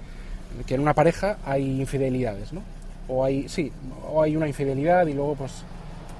que, 0.66 0.74
en 0.74 0.80
una 0.80 0.94
pareja 0.94 1.38
hay 1.44 1.80
infidelidades, 1.80 2.52
¿no? 2.52 2.62
O 3.08 3.24
hay, 3.24 3.48
sí, 3.48 3.72
o 4.10 4.22
hay 4.22 4.36
una 4.36 4.46
infidelidad 4.46 5.06
y 5.06 5.14
luego, 5.14 5.34
pues, 5.34 5.64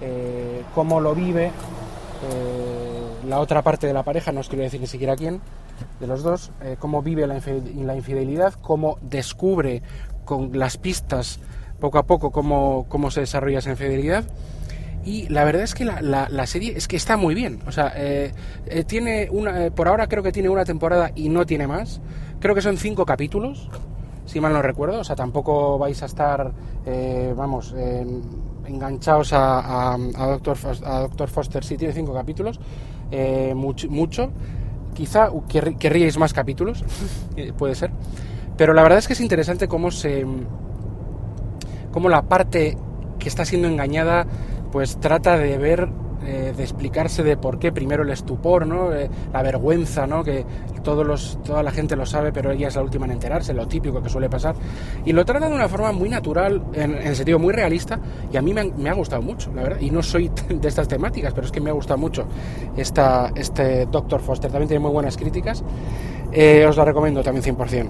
eh, 0.01 0.62
cómo 0.75 1.01
lo 1.01 1.14
vive 1.14 1.47
eh, 1.47 3.27
la 3.29 3.38
otra 3.38 3.62
parte 3.62 3.87
de 3.87 3.93
la 3.93 4.03
pareja, 4.03 4.33
no 4.33 4.40
os 4.40 4.49
quiero 4.49 4.64
decir 4.64 4.81
ni 4.81 4.87
siquiera 4.87 5.16
quién, 5.16 5.40
de 5.99 6.07
los 6.07 6.23
dos, 6.23 6.51
cómo 6.79 7.03
vive 7.03 7.27
la, 7.27 7.40
la 7.77 7.97
infidelidad, 7.97 8.53
cómo 8.61 8.99
descubre 9.01 9.83
con 10.25 10.59
las 10.59 10.77
pistas 10.77 11.40
poco 11.81 11.97
a 11.97 12.03
poco 12.03 12.31
cómo, 12.31 12.85
cómo 12.88 13.11
se 13.11 13.21
desarrolla 13.21 13.61
esa 13.61 13.71
infidelidad 13.71 14.25
y 15.05 15.29
la 15.29 15.45
verdad 15.45 15.62
es 15.62 15.75
que 15.75 15.85
la, 15.85 16.01
la, 16.03 16.47
serie 16.47 16.75
es 16.77 16.87
que 16.87 16.97
está 16.97 17.16
muy 17.16 17.35
bien. 17.35 17.61
O 17.66 17.73
sea, 17.73 17.93
eh, 17.97 18.33
eh, 18.66 18.85
tiene 18.85 19.29
una, 19.31 19.66
eh, 19.66 19.71
por 19.71 19.88
ahora 19.88 20.07
creo 20.09 20.23
que 20.23 20.33
tiene 20.33 20.49
una 20.49 20.64
temporada 20.64 21.11
y 21.14 21.31
no 21.31 21.47
tiene 21.47 21.66
más. 21.66 22.01
Creo 22.38 22.55
que 22.55 22.61
son 22.61 22.77
cinco 22.77 23.07
capítulos, 23.07 23.69
si 24.31 24.40
mal 24.40 24.53
no 24.53 24.62
recuerdo. 24.62 25.01
O 25.01 25.05
sea, 25.05 25.16
tampoco 25.16 25.79
vais 25.79 26.03
a 26.03 26.07
estar, 26.07 26.53
vamos, 27.37 27.75
enganchados 28.66 29.33
a, 29.33 29.95
a, 29.95 30.27
Doctor, 30.27 30.57
a 30.85 31.01
Doctor 31.01 31.29
Foster 31.29 31.64
si 31.64 31.77
tiene 31.77 31.93
cinco 31.93 32.14
capítulos. 32.14 32.61
mucho, 33.55 33.88
mucho. 33.90 34.31
Quizá 34.95 35.31
querríais 35.79 36.19
más 36.19 36.33
capítulos, 36.33 36.85
puede 37.59 37.75
ser. 37.75 37.90
Pero 38.57 38.75
la 38.75 38.83
verdad 38.83 38.99
es 38.99 39.07
que 39.07 39.14
es 39.14 39.21
interesante 39.21 39.69
cómo 39.69 39.90
se... 39.90 40.27
cómo 41.93 42.09
la 42.09 42.23
parte 42.23 42.77
que 43.19 43.29
está 43.29 43.45
siendo 43.45 43.69
engañada 43.69 44.27
pues 44.71 44.99
trata 44.99 45.37
de 45.37 45.59
ver, 45.59 45.88
eh, 46.31 46.53
de 46.57 46.62
explicarse 46.62 47.25
de 47.25 47.37
por 47.37 47.59
qué 47.59 47.73
primero 47.73 48.05
el 48.05 48.11
estupor, 48.11 48.64
¿no? 48.64 48.93
Eh, 48.93 49.11
la 49.33 49.43
vergüenza, 49.43 50.07
¿no? 50.07 50.23
Que 50.23 50.45
todos 50.85 51.05
los, 51.05 51.38
toda 51.43 51.62
la 51.64 51.73
gente 51.73 51.97
lo 51.97 52.07
sabe, 52.07 52.33
pero 52.33 52.53
ella 52.53 52.69
es 52.69 52.77
la 52.77 52.83
última 52.83 53.07
en 53.07 53.12
enterarse, 53.12 53.53
lo 53.53 53.66
típico 53.66 54.01
que 54.01 54.09
suele 54.09 54.31
pasar. 54.31 54.55
Y 55.05 55.12
lo 55.12 55.25
trata 55.25 55.49
de 55.49 55.55
una 55.57 55.69
forma 55.69 55.90
muy 55.90 56.09
natural, 56.09 56.62
en, 56.73 56.95
en 56.95 57.16
sentido 57.16 57.40
muy 57.40 57.53
realista, 57.53 57.99
y 58.33 58.37
a 58.37 58.43
mí 58.43 58.55
me, 58.55 58.88
ha 58.88 58.95
gustado 58.95 59.23
mucho, 59.23 59.53
la 59.55 59.62
verdad. 59.62 59.81
Y 59.81 59.90
no 59.90 60.05
soy 60.05 60.31
de 60.49 60.69
estas 60.69 60.87
temáticas, 60.87 61.35
pero 61.35 61.47
es 61.47 61.53
que 61.53 61.61
me 61.61 61.71
ha 61.71 61.73
gustado 61.73 61.99
mucho 61.99 62.27
esta, 62.77 63.33
este 63.35 63.87
Doctor 63.87 64.21
Foster. 64.21 64.53
También 64.53 64.69
tiene 64.69 64.81
muy 64.81 64.93
buenas 64.93 65.16
críticas. 65.16 65.64
Eh, 66.31 66.64
os 66.64 66.77
la 66.77 66.85
recomiendo 66.85 67.25
también 67.25 67.57
100%. 67.57 67.88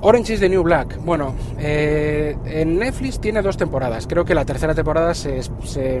Orange 0.00 0.34
is 0.34 0.40
the 0.40 0.48
New 0.48 0.62
Black. 0.62 0.96
Bueno, 1.04 1.34
eh, 1.58 2.36
en 2.46 2.78
Netflix 2.78 3.20
tiene 3.20 3.42
dos 3.42 3.56
temporadas. 3.56 4.06
Creo 4.06 4.24
que 4.24 4.34
la 4.34 4.44
tercera 4.44 4.72
temporada 4.74 5.12
se, 5.12 5.42
se, 5.64 6.00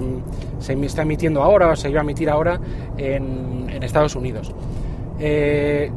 está 0.60 1.02
emitiendo 1.02 1.42
ahora 1.42 1.70
o 1.70 1.76
se 1.76 1.90
iba 1.90 2.00
a 2.00 2.04
emitir 2.04 2.30
ahora 2.30 2.60
en, 2.96 3.82
Estados 3.82 4.14
Unidos. 4.16 4.54
Eh, 5.18 5.90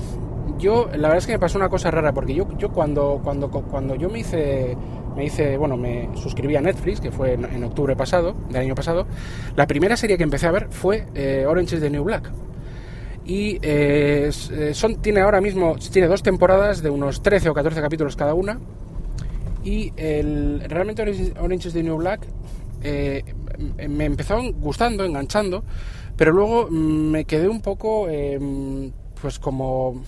yo, 0.57 0.87
la 0.93 1.09
verdad 1.09 1.17
es 1.17 1.27
que 1.27 1.33
me 1.33 1.39
pasó 1.39 1.57
una 1.57 1.69
cosa 1.69 1.91
rara 1.91 2.13
porque 2.13 2.33
yo, 2.33 2.47
yo 2.57 2.69
cuando, 2.69 3.19
cuando, 3.23 3.49
cuando 3.49 3.95
yo 3.95 4.09
me 4.09 4.19
hice, 4.19 4.77
me 5.15 5.25
hice, 5.25 5.57
bueno, 5.57 5.77
me 5.77 6.09
suscribí 6.15 6.55
a 6.55 6.61
Netflix, 6.61 7.01
que 7.01 7.11
fue 7.11 7.33
en, 7.33 7.63
octubre 7.63 7.95
pasado, 7.95 8.35
del 8.49 8.61
año 8.61 8.75
pasado, 8.75 9.05
la 9.55 9.67
primera 9.67 9.97
serie 9.97 10.17
que 10.17 10.23
empecé 10.23 10.47
a 10.47 10.51
ver 10.51 10.67
fue 10.69 11.05
eh, 11.15 11.45
Orange 11.47 11.75
is 11.75 11.81
the 11.81 11.89
New 11.89 12.03
Black 12.03 12.31
y 13.25 13.59
eh, 13.61 14.31
eh, 14.51 14.71
son, 14.73 15.01
tiene 15.01 15.21
ahora 15.21 15.41
mismo 15.41 15.75
tiene 15.91 16.07
dos 16.07 16.23
temporadas 16.23 16.81
de 16.81 16.89
unos 16.89 17.21
13 17.21 17.49
o 17.49 17.53
14 17.53 17.81
capítulos 17.81 18.15
cada 18.15 18.33
una 18.33 18.59
y 19.63 19.93
el, 19.95 20.61
realmente 20.67 21.03
Orange 21.39 21.67
is 21.67 21.73
the 21.73 21.83
New 21.83 21.97
Black 21.97 22.25
eh, 22.83 23.23
me 23.87 24.05
empezó 24.05 24.41
gustando, 24.53 25.05
enganchando, 25.05 25.63
pero 26.17 26.31
luego 26.31 26.67
me 26.71 27.25
quedé 27.25 27.47
un 27.47 27.61
poco 27.61 28.09
em, 28.09 28.91
pues 29.21 29.37
como 29.37 30.01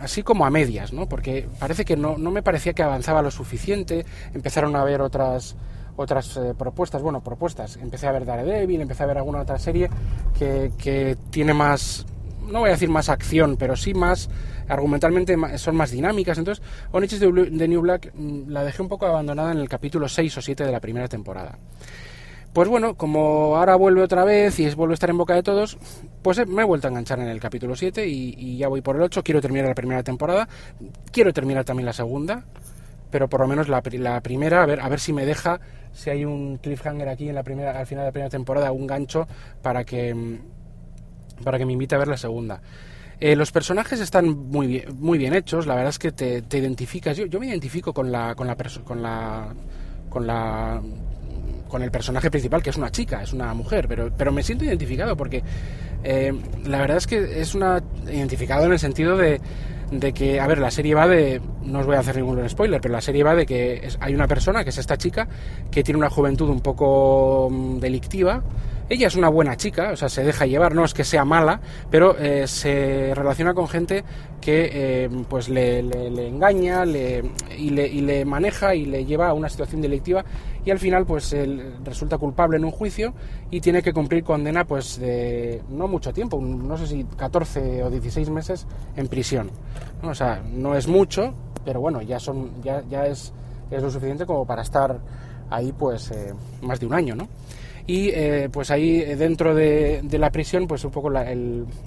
así 0.00 0.22
como 0.22 0.46
a 0.46 0.50
medias, 0.50 0.94
¿no? 0.94 1.06
Porque 1.08 1.46
parece 1.58 1.84
que 1.84 1.94
no, 1.94 2.16
no 2.16 2.30
me 2.30 2.42
parecía 2.42 2.72
que 2.72 2.82
avanzaba 2.82 3.20
lo 3.20 3.30
suficiente, 3.30 4.06
empezaron 4.32 4.74
a 4.76 4.80
haber 4.80 5.02
otras 5.02 5.56
otras 6.00 6.36
eh, 6.36 6.54
propuestas, 6.56 7.02
bueno, 7.02 7.20
propuestas. 7.20 7.76
Empecé 7.76 8.06
a 8.06 8.12
ver 8.12 8.24
Daredevil, 8.24 8.80
empecé 8.80 9.02
a 9.02 9.06
ver 9.06 9.18
alguna 9.18 9.42
otra 9.42 9.58
serie 9.58 9.90
que, 10.38 10.72
que 10.78 11.16
tiene 11.30 11.52
más, 11.52 12.06
no 12.48 12.60
voy 12.60 12.70
a 12.70 12.72
decir 12.72 12.88
más 12.88 13.08
acción, 13.08 13.56
pero 13.58 13.76
sí 13.76 13.92
más, 13.92 14.30
argumentalmente 14.68 15.36
son 15.58 15.76
más 15.76 15.90
dinámicas. 15.90 16.38
Entonces, 16.38 16.64
Oniches 16.92 17.20
de, 17.20 17.68
New 17.68 17.80
Black 17.82 18.12
mm, 18.14 18.48
la 18.48 18.64
dejé 18.64 18.80
un 18.80 18.88
poco 18.88 19.06
abandonada 19.06 19.52
en 19.52 19.58
el 19.58 19.68
capítulo 19.68 20.08
6 20.08 20.38
o 20.38 20.42
7 20.42 20.64
de 20.64 20.72
la 20.72 20.80
primera 20.80 21.06
temporada. 21.06 21.58
Pues 22.54 22.68
bueno, 22.68 22.94
como 22.94 23.56
ahora 23.56 23.76
vuelve 23.76 24.02
otra 24.02 24.24
vez 24.24 24.58
y 24.58 24.68
vuelve 24.74 24.94
a 24.94 24.94
estar 24.94 25.10
en 25.10 25.18
boca 25.18 25.34
de 25.34 25.42
todos, 25.42 25.78
pues 26.22 26.38
eh, 26.38 26.46
me 26.46 26.62
he 26.62 26.64
vuelto 26.64 26.88
a 26.88 26.90
enganchar 26.90 27.20
en 27.20 27.28
el 27.28 27.38
capítulo 27.38 27.76
7 27.76 28.08
y, 28.08 28.34
y 28.36 28.56
ya 28.56 28.68
voy 28.68 28.80
por 28.80 28.96
el 28.96 29.02
8. 29.02 29.22
Quiero 29.22 29.40
terminar 29.40 29.68
la 29.68 29.74
primera 29.74 30.02
temporada, 30.02 30.48
quiero 31.12 31.32
terminar 31.32 31.64
también 31.64 31.86
la 31.86 31.92
segunda, 31.92 32.44
pero 33.10 33.28
por 33.28 33.40
lo 33.40 33.48
menos 33.48 33.68
la, 33.68 33.82
la, 33.92 34.20
primera, 34.20 34.62
a 34.62 34.66
ver, 34.66 34.80
a 34.80 34.88
ver 34.88 35.00
si 35.00 35.12
me 35.12 35.26
deja, 35.26 35.60
si 35.92 36.10
hay 36.10 36.24
un 36.24 36.58
cliffhanger 36.58 37.08
aquí 37.08 37.28
en 37.28 37.34
la 37.34 37.42
primera, 37.42 37.78
al 37.78 37.86
final 37.86 38.04
de 38.04 38.08
la 38.08 38.12
primera 38.12 38.30
temporada, 38.30 38.72
un 38.72 38.86
gancho 38.86 39.26
para 39.62 39.84
que, 39.84 40.14
mm, 40.14 40.38
para 41.44 41.58
que 41.58 41.66
me 41.66 41.72
invite 41.72 41.94
a 41.94 41.98
ver 41.98 42.08
la 42.08 42.16
segunda. 42.16 42.60
Eh, 43.18 43.36
los 43.36 43.52
personajes 43.52 44.00
están 44.00 44.28
muy 44.28 44.66
bien, 44.66 44.84
muy 44.98 45.18
bien 45.18 45.34
hechos, 45.34 45.66
la 45.66 45.74
verdad 45.74 45.90
es 45.90 45.98
que 45.98 46.12
te, 46.12 46.42
te 46.42 46.58
identificas, 46.58 47.16
yo, 47.16 47.26
yo, 47.26 47.38
me 47.38 47.48
identifico 47.48 47.92
con 47.92 48.10
la, 48.10 48.34
con 48.34 48.46
la, 48.46 48.56
con 48.84 49.02
la, 49.02 49.54
con 50.08 50.26
la 50.26 50.80
con 51.70 51.82
el 51.82 51.90
personaje 51.90 52.30
principal, 52.30 52.62
que 52.62 52.70
es 52.70 52.76
una 52.76 52.90
chica, 52.90 53.22
es 53.22 53.32
una 53.32 53.54
mujer, 53.54 53.86
pero, 53.88 54.10
pero 54.14 54.32
me 54.32 54.42
siento 54.42 54.64
identificado 54.64 55.16
porque 55.16 55.42
eh, 56.04 56.34
la 56.66 56.78
verdad 56.78 56.98
es 56.98 57.06
que 57.06 57.40
es 57.40 57.54
una 57.54 57.82
identificado 58.10 58.66
en 58.66 58.72
el 58.72 58.78
sentido 58.78 59.16
de 59.16 59.40
de 59.90 60.12
que, 60.12 60.40
a 60.40 60.46
ver, 60.46 60.58
la 60.58 60.70
serie 60.70 60.94
va 60.94 61.08
de, 61.08 61.40
no 61.64 61.80
os 61.80 61.86
voy 61.86 61.96
a 61.96 62.00
hacer 62.00 62.16
ningún 62.16 62.48
spoiler, 62.48 62.80
pero 62.80 62.92
la 62.92 63.00
serie 63.00 63.24
va 63.24 63.34
de 63.34 63.46
que 63.46 63.88
hay 64.00 64.14
una 64.14 64.28
persona, 64.28 64.62
que 64.62 64.70
es 64.70 64.78
esta 64.78 64.96
chica, 64.96 65.28
que 65.70 65.82
tiene 65.82 65.98
una 65.98 66.10
juventud 66.10 66.48
un 66.48 66.60
poco 66.60 67.48
mm, 67.50 67.78
delictiva. 67.78 68.42
Ella 68.90 69.06
es 69.06 69.14
una 69.14 69.28
buena 69.28 69.56
chica, 69.56 69.92
o 69.92 69.96
sea, 69.96 70.08
se 70.08 70.24
deja 70.24 70.46
llevar, 70.46 70.74
no 70.74 70.84
es 70.84 70.94
que 70.94 71.04
sea 71.04 71.24
mala, 71.24 71.60
pero 71.92 72.18
eh, 72.18 72.48
se 72.48 73.14
relaciona 73.14 73.54
con 73.54 73.68
gente 73.68 74.02
que 74.40 74.68
eh, 75.04 75.08
pues 75.28 75.48
le, 75.48 75.78
engaña 76.26 76.84
le, 76.84 77.22
y, 77.56 77.70
le, 77.70 77.86
y 77.86 78.00
le 78.00 78.24
maneja 78.24 78.74
y 78.74 78.86
le 78.86 79.04
lleva 79.04 79.28
a 79.28 79.32
una 79.32 79.48
situación 79.48 79.80
delictiva 79.80 80.24
y 80.64 80.72
al 80.72 80.80
final 80.80 81.06
pues 81.06 81.32
él 81.32 81.76
resulta 81.84 82.18
culpable 82.18 82.56
en 82.56 82.64
un 82.64 82.72
juicio 82.72 83.14
y 83.48 83.60
tiene 83.60 83.80
que 83.80 83.92
cumplir 83.92 84.24
condena 84.24 84.64
pues 84.64 84.98
de 84.98 85.62
no 85.68 85.86
mucho 85.86 86.12
tiempo, 86.12 86.40
no 86.40 86.76
sé 86.76 86.88
si 86.88 87.04
14 87.04 87.84
o 87.84 87.90
16 87.90 88.28
meses 88.30 88.66
en 88.96 89.06
prisión. 89.06 89.52
O 90.02 90.14
sea, 90.16 90.42
no 90.52 90.74
es 90.74 90.88
mucho, 90.88 91.32
pero 91.64 91.80
bueno, 91.80 92.02
ya 92.02 92.18
son 92.18 92.60
ya, 92.60 92.82
ya 92.90 93.06
es, 93.06 93.32
es 93.70 93.82
lo 93.84 93.88
suficiente 93.88 94.26
como 94.26 94.44
para 94.44 94.62
estar 94.62 94.98
ahí 95.48 95.70
pues 95.70 96.10
eh, 96.10 96.34
más 96.62 96.80
de 96.80 96.86
un 96.86 96.94
año, 96.94 97.14
¿no? 97.14 97.28
Y 97.86 98.10
eh, 98.10 98.48
pues 98.52 98.70
ahí 98.70 99.00
dentro 99.16 99.54
de, 99.54 100.00
de, 100.02 100.18
la 100.18 100.30
prisión 100.30 100.66
pues 100.66 100.84
un 100.84 100.90
poco 100.90 101.10
la, 101.10 101.24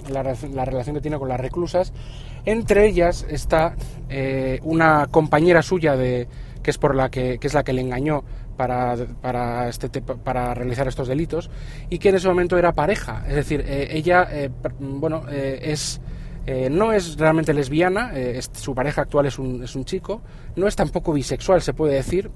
la, 0.08 0.64
relación 0.64 0.96
que 0.96 1.00
tiene 1.00 1.18
con 1.18 1.28
las 1.28 1.40
reclusas 1.40 1.92
entre 2.44 2.86
ellas 2.86 3.26
está 3.28 3.74
eh, 4.08 4.60
una 4.62 5.06
compañera 5.10 5.62
suya 5.62 5.96
de 5.96 6.28
que 6.62 6.70
es 6.70 6.78
por 6.78 6.94
la 6.94 7.10
que, 7.10 7.38
que 7.38 7.46
es 7.46 7.54
la 7.54 7.62
que 7.62 7.72
le 7.72 7.82
engañó 7.82 8.24
para, 8.56 8.96
para, 9.20 9.68
este, 9.68 9.88
para 10.00 10.54
realizar 10.54 10.88
estos 10.88 11.08
delitos 11.08 11.50
y 11.90 11.98
que 11.98 12.08
en 12.08 12.16
ese 12.16 12.28
momento 12.28 12.56
era 12.56 12.72
pareja. 12.72 13.24
Es 13.28 13.34
decir, 13.34 13.64
eh, 13.66 13.88
ella, 13.90 14.28
eh, 14.30 14.50
bueno, 14.78 15.24
eh, 15.30 15.60
es... 15.62 16.00
no 16.70 16.92
es 16.92 17.16
realmente 17.16 17.54
lesbiana, 17.54 18.12
su 18.52 18.74
pareja 18.74 19.02
actual 19.02 19.26
es 19.26 19.38
un, 19.38 19.62
es 19.62 19.74
un 19.74 19.84
chico, 19.84 20.20
no 20.56 20.66
es 20.66 20.76
tampoco 20.76 21.12
bisexual, 21.12 21.62
se 21.62 21.72
puede 21.72 21.94
decir, 21.94 22.30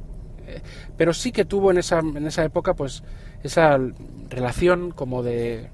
pero 0.97 1.13
sí 1.13 1.31
que 1.31 1.45
tuvo 1.45 1.71
en 1.71 1.79
esa, 1.79 1.99
en 1.99 2.27
esa 2.27 2.43
época 2.43 2.73
pues 2.73 3.03
esa 3.43 3.79
relación 4.29 4.91
como 4.91 5.23
de 5.23 5.71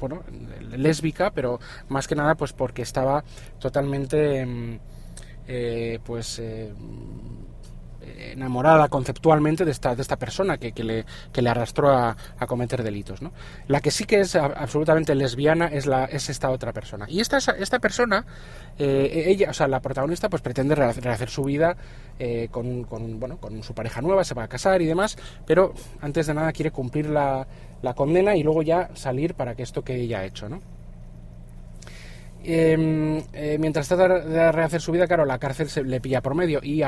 bueno 0.00 0.22
lésbica 0.76 1.30
pero 1.30 1.60
más 1.88 2.08
que 2.08 2.14
nada 2.14 2.34
pues 2.34 2.52
porque 2.52 2.82
estaba 2.82 3.24
totalmente 3.58 4.44
mm, 4.46 4.78
pues 6.04 6.40
enamorada 8.32 8.88
conceptualmente 8.88 9.64
de 9.64 9.70
esta, 9.70 9.94
de 9.94 10.02
esta 10.02 10.16
persona 10.16 10.58
que, 10.58 10.72
que, 10.72 10.84
le, 10.84 11.04
que 11.32 11.42
le 11.42 11.50
arrastró 11.50 11.90
a, 11.90 12.16
a, 12.38 12.46
cometer 12.46 12.82
delitos. 12.82 13.22
¿no? 13.22 13.32
La 13.68 13.80
que 13.80 13.90
sí 13.90 14.04
que 14.04 14.20
es 14.20 14.36
absolutamente 14.36 15.14
lesbiana 15.14 15.66
es, 15.66 15.86
la, 15.86 16.04
es 16.04 16.28
esta 16.28 16.50
otra 16.50 16.72
persona. 16.72 17.06
Y 17.08 17.20
esta, 17.20 17.38
esta 17.38 17.78
persona, 17.78 18.24
eh, 18.78 19.24
ella, 19.26 19.50
o 19.50 19.52
sea, 19.54 19.68
la 19.68 19.80
protagonista, 19.80 20.28
pues 20.28 20.42
pretende 20.42 20.74
rehacer 20.74 21.28
su 21.28 21.44
vida 21.44 21.76
eh, 22.18 22.48
con, 22.50 22.86
bueno, 23.18 23.38
con 23.38 23.62
su 23.62 23.74
pareja 23.74 24.00
nueva, 24.00 24.24
se 24.24 24.34
va 24.34 24.44
a 24.44 24.48
casar 24.48 24.82
y 24.82 24.86
demás, 24.86 25.16
pero 25.46 25.74
antes 26.00 26.26
de 26.26 26.34
nada 26.34 26.52
quiere 26.52 26.70
cumplir 26.70 27.08
la, 27.08 27.46
la 27.82 27.94
condena 27.94 28.36
y 28.36 28.42
luego 28.42 28.62
ya 28.62 28.90
salir 28.94 29.34
para 29.34 29.54
que 29.54 29.62
esto 29.62 29.82
que 29.82 29.96
ella 29.96 30.20
ha 30.20 30.24
hecho, 30.24 30.48
¿no? 30.48 30.60
Em, 32.44 33.22
eh, 33.32 33.56
mientras 33.60 33.86
trata 33.86 34.20
de 34.20 34.52
rehacer 34.52 34.80
su 34.80 34.92
vida, 34.92 35.06
claro, 35.06 35.24
la 35.24 35.38
cárcel 35.38 35.68
se 35.68 35.84
le 35.84 36.00
pilla 36.00 36.20
por 36.20 36.34
medio 36.34 36.60
y, 36.62 36.82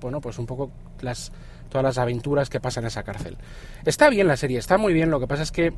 bueno, 0.00 0.20
pues 0.20 0.38
un 0.38 0.46
poco 0.46 0.70
las, 1.00 1.32
todas 1.68 1.84
las 1.84 1.98
aventuras 1.98 2.48
que 2.48 2.60
pasan 2.60 2.84
en 2.84 2.88
esa 2.88 3.02
cárcel. 3.02 3.36
Está 3.84 4.08
bien 4.08 4.28
la 4.28 4.36
serie, 4.36 4.58
está 4.58 4.78
muy 4.78 4.92
bien, 4.92 5.10
lo 5.10 5.18
que 5.18 5.26
pasa 5.26 5.42
es 5.42 5.50
que 5.50 5.72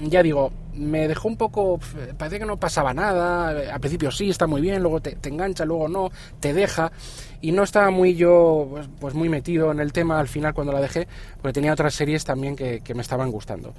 ya 0.00 0.22
digo, 0.22 0.52
me 0.74 1.08
dejó 1.08 1.28
un 1.28 1.36
poco, 1.36 1.80
parece 2.16 2.38
que 2.38 2.44
no 2.44 2.56
pasaba 2.56 2.94
nada, 2.94 3.48
al 3.72 3.80
principio 3.80 4.10
sí, 4.10 4.30
está 4.30 4.46
muy 4.46 4.60
bien, 4.60 4.82
luego 4.82 5.00
te, 5.00 5.16
engancha, 5.28 5.64
luego 5.64 5.88
no, 5.88 6.10
te 6.40 6.54
deja, 6.54 6.92
y 7.40 7.52
no 7.52 7.64
estaba 7.64 7.90
muy 7.90 8.14
yo, 8.14 8.68
pues, 8.70 8.88
pues, 9.00 9.14
muy 9.14 9.28
metido 9.28 9.72
en 9.72 9.80
el 9.80 9.92
tema 9.92 10.20
al 10.20 10.28
final 10.28 10.54
cuando 10.54 10.72
la 10.72 10.80
dejé, 10.80 11.08
porque 11.40 11.54
tenía 11.54 11.72
otras 11.72 11.94
series 11.94 12.24
también 12.24 12.54
que, 12.54 12.82
me 12.94 13.02
estaban 13.02 13.30
gustando. 13.30 13.74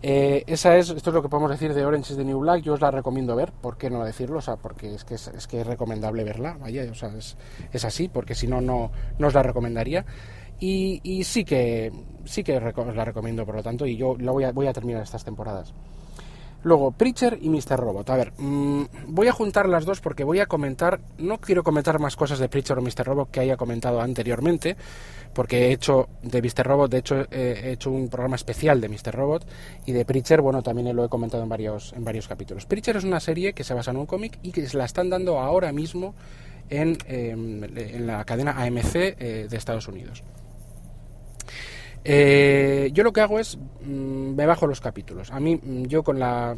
Eh, 0.00 0.44
esa 0.46 0.76
es, 0.76 0.90
esto 0.90 1.10
es 1.10 1.14
lo 1.14 1.22
que 1.22 1.28
podemos 1.28 1.50
decir 1.50 1.74
de 1.74 1.84
Orange 1.84 2.12
is 2.12 2.18
the 2.18 2.24
New 2.24 2.38
Black, 2.38 2.62
yo 2.62 2.74
os 2.74 2.80
la 2.80 2.90
recomiendo 2.90 3.34
ver, 3.34 3.50
¿por 3.50 3.76
qué 3.76 3.90
no 3.90 4.04
decirlo? 4.04 4.38
O 4.38 4.42
sea, 4.42 4.56
porque 4.56 4.94
es 4.94 5.04
que 5.04 5.14
es, 5.14 5.46
que 5.48 5.60
es 5.60 5.66
recomendable 5.66 6.22
verla, 6.22 6.56
vaya, 6.60 6.88
o 6.90 6.94
sea, 6.94 7.08
es, 7.16 7.36
es 7.72 7.84
así, 7.84 8.08
porque 8.08 8.36
si 8.36 8.46
no, 8.46 8.60
no, 8.60 8.92
no 9.18 9.26
os 9.26 9.34
la 9.34 9.42
recomendaría. 9.42 10.04
Y, 10.60 11.22
sí 11.24 11.44
que 11.44 11.92
sí 12.24 12.42
que 12.42 12.56
os 12.56 12.96
la 12.96 13.04
recomiendo, 13.04 13.46
por 13.46 13.54
lo 13.54 13.62
tanto, 13.62 13.86
y 13.86 13.96
yo 13.96 14.16
la 14.18 14.32
voy 14.32 14.44
a, 14.44 14.52
voy 14.52 14.66
a 14.66 14.72
terminar 14.72 15.02
estas 15.02 15.24
temporadas. 15.24 15.72
Luego, 16.64 16.90
Preacher 16.90 17.38
y 17.40 17.48
Mr. 17.48 17.78
Robot. 17.78 18.10
A 18.10 18.16
ver, 18.16 18.32
mm, 18.36 18.84
voy 19.06 19.28
a 19.28 19.32
juntar 19.32 19.68
las 19.68 19.84
dos 19.84 20.00
porque 20.00 20.24
voy 20.24 20.40
a 20.40 20.46
comentar, 20.46 21.00
no 21.18 21.38
quiero 21.38 21.62
comentar 21.62 22.00
más 22.00 22.16
cosas 22.16 22.40
de 22.40 22.48
Preacher 22.48 22.78
o 22.78 22.82
Mr. 22.82 23.04
Robot 23.04 23.30
que 23.30 23.40
haya 23.40 23.56
comentado 23.56 24.00
anteriormente, 24.00 24.76
porque 25.34 25.66
he 25.66 25.72
hecho 25.72 26.08
de 26.22 26.42
Mr. 26.42 26.66
Robot, 26.66 26.90
de 26.90 26.98
hecho 26.98 27.26
he 27.30 27.72
hecho 27.72 27.90
un 27.90 28.08
programa 28.08 28.36
especial 28.36 28.80
de 28.80 28.88
Mr. 28.88 29.14
Robot 29.14 29.46
y 29.86 29.92
de 29.92 30.04
Preacher, 30.04 30.40
bueno, 30.40 30.62
también 30.62 30.94
lo 30.94 31.04
he 31.04 31.08
comentado 31.08 31.42
en 31.42 31.48
varios, 31.48 31.92
en 31.92 32.04
varios 32.04 32.26
capítulos. 32.28 32.66
Preacher 32.66 32.96
es 32.96 33.04
una 33.04 33.20
serie 33.20 33.52
que 33.52 33.64
se 33.64 33.74
basa 33.74 33.90
en 33.90 33.98
un 33.98 34.06
cómic 34.06 34.38
y 34.42 34.52
que 34.52 34.66
se 34.66 34.76
la 34.76 34.84
están 34.84 35.10
dando 35.10 35.38
ahora 35.38 35.72
mismo 35.72 36.14
en, 36.70 36.98
en 37.06 38.06
la 38.06 38.24
cadena 38.24 38.52
AMC 38.62 38.94
eh, 38.94 39.46
de 39.48 39.56
Estados 39.56 39.88
Unidos. 39.88 40.22
Eh, 42.04 42.90
yo 42.92 43.04
lo 43.04 43.12
que 43.12 43.20
hago 43.20 43.38
es, 43.38 43.56
mm, 43.56 44.34
me 44.34 44.46
bajo 44.46 44.66
los 44.66 44.80
capítulos. 44.80 45.30
A 45.30 45.40
mí, 45.40 45.56
mm, 45.56 45.84
yo 45.84 46.02
con 46.02 46.18
la... 46.18 46.56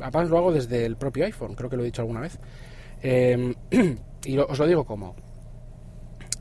Además 0.00 0.30
lo 0.30 0.38
hago 0.38 0.52
desde 0.52 0.84
el 0.84 0.96
propio 0.96 1.24
iPhone, 1.24 1.54
creo 1.54 1.70
que 1.70 1.76
lo 1.76 1.82
he 1.82 1.86
dicho 1.86 2.02
alguna 2.02 2.20
vez. 2.20 2.38
Em, 3.02 3.54
y 4.24 4.38
os 4.38 4.58
lo 4.58 4.66
digo 4.66 4.84
como... 4.84 5.14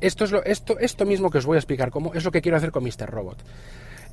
Esto, 0.01 0.25
es 0.25 0.31
lo, 0.31 0.43
esto, 0.43 0.77
esto 0.79 1.05
mismo 1.05 1.29
que 1.29 1.37
os 1.37 1.45
voy 1.45 1.55
a 1.55 1.59
explicar 1.59 1.91
cómo 1.91 2.13
es 2.13 2.23
lo 2.23 2.31
que 2.31 2.41
quiero 2.41 2.57
hacer 2.57 2.71
con 2.71 2.83
Mr. 2.83 3.09
Robot. 3.09 3.43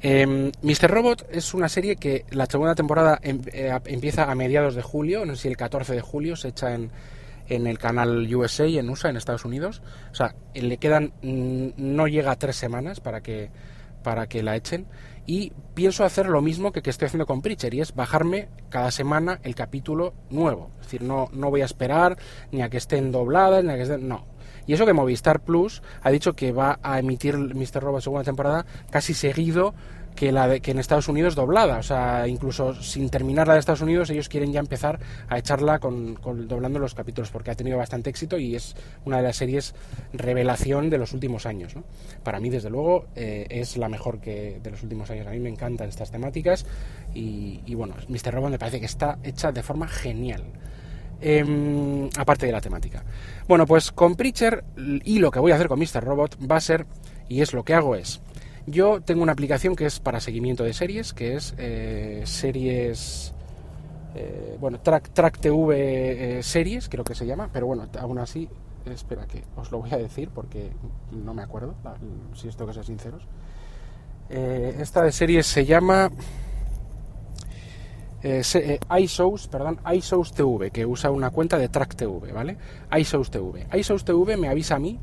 Eh, 0.00 0.20
em, 0.20 0.52
Mr. 0.62 0.90
Robot 0.90 1.26
es 1.30 1.54
una 1.54 1.68
serie 1.68 1.96
que 1.96 2.24
la 2.30 2.46
segunda 2.46 2.74
temporada 2.74 3.18
em, 3.22 3.40
eh, 3.52 3.76
empieza 3.86 4.30
a 4.30 4.34
mediados 4.34 4.74
de 4.74 4.82
julio, 4.82 5.24
no 5.24 5.34
sé 5.34 5.42
si 5.42 5.48
el 5.48 5.56
14 5.56 5.94
de 5.94 6.00
julio, 6.00 6.36
se 6.36 6.48
echa 6.48 6.74
en, 6.74 6.90
en 7.48 7.66
el 7.66 7.78
canal 7.78 8.32
USA, 8.32 8.66
en 8.66 8.88
USA, 8.88 9.08
en 9.08 9.16
Estados 9.16 9.44
Unidos. 9.44 9.82
O 10.12 10.14
sea, 10.14 10.34
le 10.54 10.76
quedan, 10.76 11.12
mm, 11.22 11.68
no 11.76 12.06
llega 12.06 12.30
a 12.32 12.36
tres 12.36 12.56
semanas 12.56 13.00
para 13.00 13.22
que 13.22 13.50
para 14.02 14.26
que 14.26 14.42
la 14.42 14.56
echen 14.56 14.86
y 15.26 15.52
pienso 15.74 16.04
hacer 16.04 16.26
lo 16.26 16.40
mismo 16.40 16.72
que, 16.72 16.80
que 16.80 16.88
estoy 16.88 17.06
haciendo 17.06 17.26
con 17.26 17.42
Preacher 17.42 17.74
y 17.74 17.80
es 17.80 17.94
bajarme 17.94 18.48
cada 18.70 18.90
semana 18.90 19.40
el 19.42 19.54
capítulo 19.54 20.14
nuevo. 20.30 20.70
Es 20.80 20.86
decir, 20.86 21.02
no, 21.02 21.28
no 21.32 21.50
voy 21.50 21.60
a 21.60 21.66
esperar 21.66 22.16
ni 22.50 22.62
a 22.62 22.70
que 22.70 22.78
estén 22.78 23.12
dobladas, 23.12 23.62
ni 23.62 23.72
a 23.72 23.76
que 23.76 23.82
estén... 23.82 24.08
No. 24.08 24.24
Y 24.68 24.74
eso 24.74 24.86
que 24.86 24.92
Movistar 24.92 25.40
Plus 25.40 25.82
ha 26.02 26.10
dicho 26.10 26.34
que 26.34 26.52
va 26.52 26.78
a 26.82 27.00
emitir 27.00 27.36
Mr. 27.36 27.82
Robot 27.82 28.02
segunda 28.02 28.22
temporada 28.22 28.66
casi 28.90 29.14
seguido 29.14 29.74
que 30.14 30.32
la 30.32 30.48
de, 30.48 30.60
que 30.60 30.72
en 30.72 30.80
Estados 30.80 31.08
Unidos 31.08 31.36
doblada, 31.36 31.78
o 31.78 31.82
sea, 31.82 32.26
incluso 32.26 32.74
sin 32.74 33.08
terminar 33.08 33.46
la 33.46 33.54
de 33.54 33.60
Estados 33.60 33.82
Unidos, 33.82 34.10
ellos 34.10 34.28
quieren 34.28 34.52
ya 34.52 34.58
empezar 34.58 34.98
a 35.28 35.38
echarla 35.38 35.78
con, 35.78 36.16
doblando 36.48 36.80
los 36.80 36.94
capítulos, 36.94 37.30
porque 37.30 37.52
ha 37.52 37.54
tenido 37.54 37.78
bastante 37.78 38.10
éxito 38.10 38.36
y 38.36 38.56
es 38.56 38.74
una 39.04 39.18
de 39.18 39.22
las 39.22 39.36
series 39.36 39.76
revelación 40.12 40.90
de 40.90 40.98
los 40.98 41.12
últimos 41.12 41.46
años. 41.46 41.74
Para 42.24 42.40
mí, 42.40 42.50
desde 42.50 42.68
luego, 42.68 43.06
eh, 43.14 43.46
es 43.48 43.76
la 43.76 43.88
mejor 43.88 44.20
que 44.20 44.58
de 44.60 44.70
los 44.72 44.82
últimos 44.82 45.08
años. 45.10 45.28
A 45.28 45.30
mí 45.30 45.38
me 45.38 45.50
encantan 45.50 45.88
estas 45.88 46.10
temáticas 46.10 46.66
y, 47.14 47.60
y 47.64 47.74
bueno, 47.76 47.94
Mr. 48.08 48.34
Robot 48.34 48.50
me 48.50 48.58
parece 48.58 48.80
que 48.80 48.86
está 48.86 49.18
hecha 49.22 49.52
de 49.52 49.62
forma 49.62 49.86
genial. 49.86 50.42
Em, 51.20 52.08
aparte 52.16 52.46
de 52.46 52.52
la 52.52 52.60
temática. 52.60 53.02
Bueno, 53.48 53.66
pues 53.66 53.90
con 53.90 54.14
Preacher 54.14 54.64
y 54.76 55.18
lo 55.18 55.30
que 55.30 55.40
voy 55.40 55.50
a 55.50 55.56
hacer 55.56 55.66
con 55.66 55.80
Mr. 55.80 56.02
Robot 56.04 56.38
va 56.48 56.56
a 56.56 56.60
ser, 56.60 56.86
y 57.28 57.40
es 57.40 57.52
lo 57.52 57.64
que 57.64 57.74
hago 57.74 57.96
es, 57.96 58.20
yo 58.66 59.00
tengo 59.00 59.22
una 59.22 59.32
aplicación 59.32 59.74
que 59.74 59.86
es 59.86 59.98
para 59.98 60.20
seguimiento 60.20 60.62
de 60.62 60.72
series, 60.72 61.12
que 61.12 61.34
es 61.34 61.54
eh, 61.58 62.22
series, 62.24 63.34
eh, 64.14 64.56
bueno, 64.60 64.78
Track, 64.80 65.10
Track 65.12 65.38
TV 65.38 66.38
eh, 66.38 66.42
series, 66.42 66.88
creo 66.88 67.02
que 67.02 67.16
se 67.16 67.26
llama, 67.26 67.50
pero 67.52 67.66
bueno, 67.66 67.88
aún 67.98 68.18
así, 68.18 68.48
espera 68.86 69.26
que 69.26 69.42
os 69.56 69.72
lo 69.72 69.80
voy 69.80 69.92
a 69.92 69.96
decir 69.96 70.30
porque 70.32 70.70
no 71.10 71.34
me 71.34 71.42
acuerdo, 71.42 71.74
si 72.34 72.46
esto 72.46 72.64
que 72.64 72.74
ser 72.74 72.84
sinceros. 72.84 73.26
esta 74.28 75.02
de 75.02 75.10
series 75.10 75.46
se 75.46 75.64
llama 75.64 76.10
iShows, 78.22 79.48
perdón, 79.48 79.78
iShows 79.92 80.32
TV, 80.32 80.70
que 80.70 80.84
usa 80.84 81.10
una 81.10 81.30
cuenta 81.30 81.58
de 81.58 81.68
Track 81.68 81.94
TV, 81.94 82.32
¿vale? 82.32 82.56
iShows 82.98 83.30
TV. 83.30 83.66
iShows 83.72 84.04
TV 84.04 84.36
me 84.36 84.48
avisa 84.48 84.76
a 84.76 84.78
mí 84.78 84.98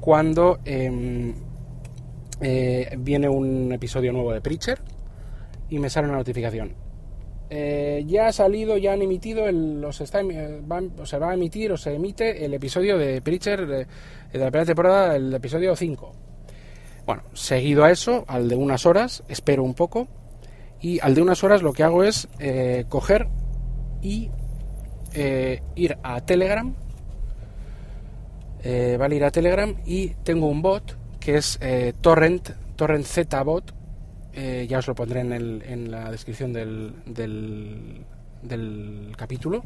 cuando 0.00 0.58
em, 0.64 1.34
eh, 2.40 2.96
viene 2.98 3.28
un 3.28 3.72
episodio 3.72 4.12
nuevo 4.12 4.32
de 4.32 4.40
Preacher 4.40 4.80
y 5.70 5.78
me 5.78 5.88
sale 5.88 6.08
una 6.08 6.16
notificación. 6.16 6.74
Eh, 7.48 8.02
ya 8.06 8.28
ha 8.28 8.32
salido, 8.32 8.78
ya 8.78 8.94
han 8.94 9.02
emitido, 9.02 9.46
el, 9.46 9.80
los 9.80 10.00
eh, 10.00 10.06
se 10.06 11.18
va 11.18 11.30
a 11.30 11.34
emitir 11.34 11.70
o 11.70 11.76
se 11.76 11.94
emite 11.94 12.44
el 12.44 12.54
episodio 12.54 12.98
de 12.98 13.20
Preacher 13.20 13.66
de, 13.66 13.86
la 14.32 14.50
primera 14.50 14.64
temporada, 14.64 15.14
el 15.14 15.32
episodio 15.34 15.76
5. 15.76 16.12
Bueno, 17.06 17.22
seguido 17.34 17.84
a 17.84 17.90
eso, 17.90 18.24
al 18.26 18.48
de 18.48 18.56
unas 18.56 18.86
horas, 18.86 19.22
espero 19.28 19.62
un 19.62 19.74
poco 19.74 20.08
y 20.82 21.00
al 21.00 21.14
de 21.14 21.22
unas 21.22 21.42
horas 21.44 21.62
lo 21.62 21.72
que 21.72 21.82
hago 21.82 22.04
es 22.04 22.28
coger 22.88 23.28
y 24.02 24.30
ir 25.14 25.96
a 26.02 26.20
Telegram, 26.22 26.74
vale, 28.98 29.16
ir 29.16 29.24
a 29.24 29.30
Telegram 29.30 29.74
y 29.86 30.08
tengo 30.24 30.48
un 30.48 30.60
bot 30.60 30.96
que 31.22 31.36
es 31.36 31.58
eh, 31.60 31.94
Torrent, 32.00 32.50
Torrent 32.76 33.06
Z-Bot, 33.06 33.72
eh, 34.34 34.66
ya 34.68 34.78
os 34.78 34.88
lo 34.88 34.94
pondré 34.94 35.20
en, 35.20 35.32
el, 35.32 35.62
en 35.66 35.90
la 35.90 36.10
descripción 36.10 36.52
del, 36.52 36.94
del, 37.06 39.12
capítulo. 39.16 39.62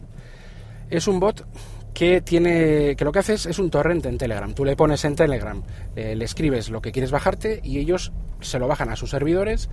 Es 0.90 1.09
un 1.09 1.18
bot 1.18 1.46
que 1.94 2.20
tiene 2.20 2.94
que 2.94 3.05
lo 3.05 3.11
que 3.11 3.20
hace 3.20 3.35
es, 3.35 3.59
un 3.59 3.70
torrent 3.70 4.05
en 4.05 4.18
Telegram. 4.18 4.52
Tú 4.52 4.64
le 4.64 4.76
pones 4.76 5.05
en 5.05 5.16
Telegram, 5.16 5.62
eh, 5.96 6.14
le 6.14 6.24
escribes 6.24 6.68
lo 6.68 6.83
que 6.83 6.92
quieres 6.92 7.11
bajarte 7.11 7.61
y 7.64 7.79
ellos 7.79 8.12
se 8.40 8.59
lo 8.59 8.68
bajan 8.68 8.90
a 8.90 8.96
sus 8.96 9.11
servidores, 9.11 9.70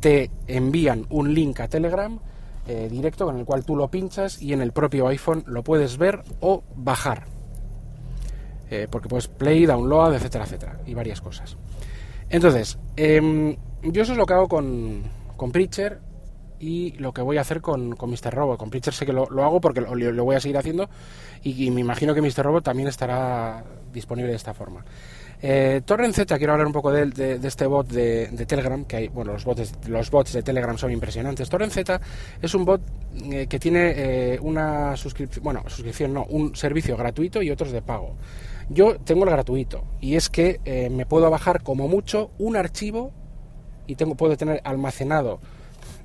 te 0.00 0.30
envían 0.46 1.06
un 1.10 1.34
link 1.34 1.60
a 1.60 1.68
Telegram 1.68 2.18
directo 2.90 3.24
con 3.24 3.38
el 3.38 3.46
cual 3.46 3.64
tú 3.64 3.76
lo 3.76 3.88
pinchas 3.88 4.42
y 4.42 4.52
en 4.52 4.60
el 4.60 4.72
propio 4.72 5.08
iPhone 5.08 5.42
lo 5.46 5.64
puedes 5.64 5.96
ver 5.96 6.22
o 6.40 6.62
bajar. 6.76 7.24
Eh, 8.70 8.86
porque 8.90 9.08
puedes 9.08 9.28
play, 9.28 9.64
download, 9.64 10.14
etcétera, 10.14 10.44
etcétera, 10.44 10.80
y 10.84 10.92
varias 10.92 11.20
cosas. 11.20 11.56
Entonces, 12.28 12.78
em, 12.96 13.56
yo 13.82 14.02
eso 14.02 14.12
es 14.12 14.18
lo 14.18 14.26
que 14.26 14.34
hago 14.34 14.48
con, 14.48 15.04
con 15.36 15.52
Preacher 15.52 16.00
y 16.60 16.92
lo 16.98 17.14
que 17.14 17.22
voy 17.22 17.38
a 17.38 17.40
hacer 17.40 17.62
con, 17.62 17.96
con 17.96 18.10
Mr. 18.10 18.34
Robot. 18.34 18.58
Con 18.58 18.68
Preacher 18.68 18.92
sé 18.92 19.06
que 19.06 19.14
lo, 19.14 19.24
hago 19.42 19.60
porque 19.60 19.80
lo, 19.80 20.24
voy 20.24 20.36
a 20.36 20.40
seguir 20.40 20.58
haciendo 20.58 20.90
y, 21.42 21.70
me 21.70 21.80
imagino 21.80 22.14
que 22.14 22.20
Mr. 22.20 22.44
Robot 22.44 22.64
también 22.64 22.88
estará 22.88 23.64
disponible 23.90 24.30
de 24.30 24.36
esta 24.36 24.52
forma. 24.52 24.84
Eh, 25.40 25.82
Torrent 25.84 26.14
Z, 26.14 26.36
quiero 26.36 26.52
hablar 26.52 26.66
un 26.66 26.72
poco 26.72 26.90
de, 26.90 27.38
este 27.42 27.66
bot 27.66 27.88
de, 27.88 28.26
Telegram, 28.46 28.84
que 28.84 28.96
hay, 28.96 29.08
bueno, 29.08 29.32
los 29.32 29.44
bots, 29.44 29.72
los 29.86 30.10
bots 30.10 30.32
de 30.32 30.42
Telegram 30.42 30.76
son 30.76 30.90
impresionantes. 30.90 31.48
Torrent 31.48 31.72
Z 31.72 32.00
es 32.42 32.54
un 32.54 32.64
bot 32.64 32.80
eh, 33.30 33.46
que 33.46 33.58
tiene 33.58 33.92
eh, 33.96 34.38
una 34.40 34.96
suscripción, 34.96 35.44
bueno, 35.44 35.62
suscripción 35.68 36.12
no, 36.12 36.24
un 36.24 36.56
servicio 36.56 36.96
gratuito 36.96 37.42
y 37.42 37.50
otros 37.50 37.70
de 37.70 37.82
pago. 37.82 38.16
Yo 38.68 38.98
tengo 38.98 39.24
el 39.24 39.30
gratuito 39.30 39.84
y 40.00 40.16
es 40.16 40.28
que 40.28 40.60
eh, 40.64 40.90
me 40.90 41.06
puedo 41.06 41.30
bajar 41.30 41.62
como 41.62 41.88
mucho 41.88 42.30
un 42.38 42.56
archivo 42.56 43.12
y 43.86 43.94
tengo, 43.94 44.14
puedo 44.14 44.36
tener 44.36 44.60
almacenado 44.64 45.40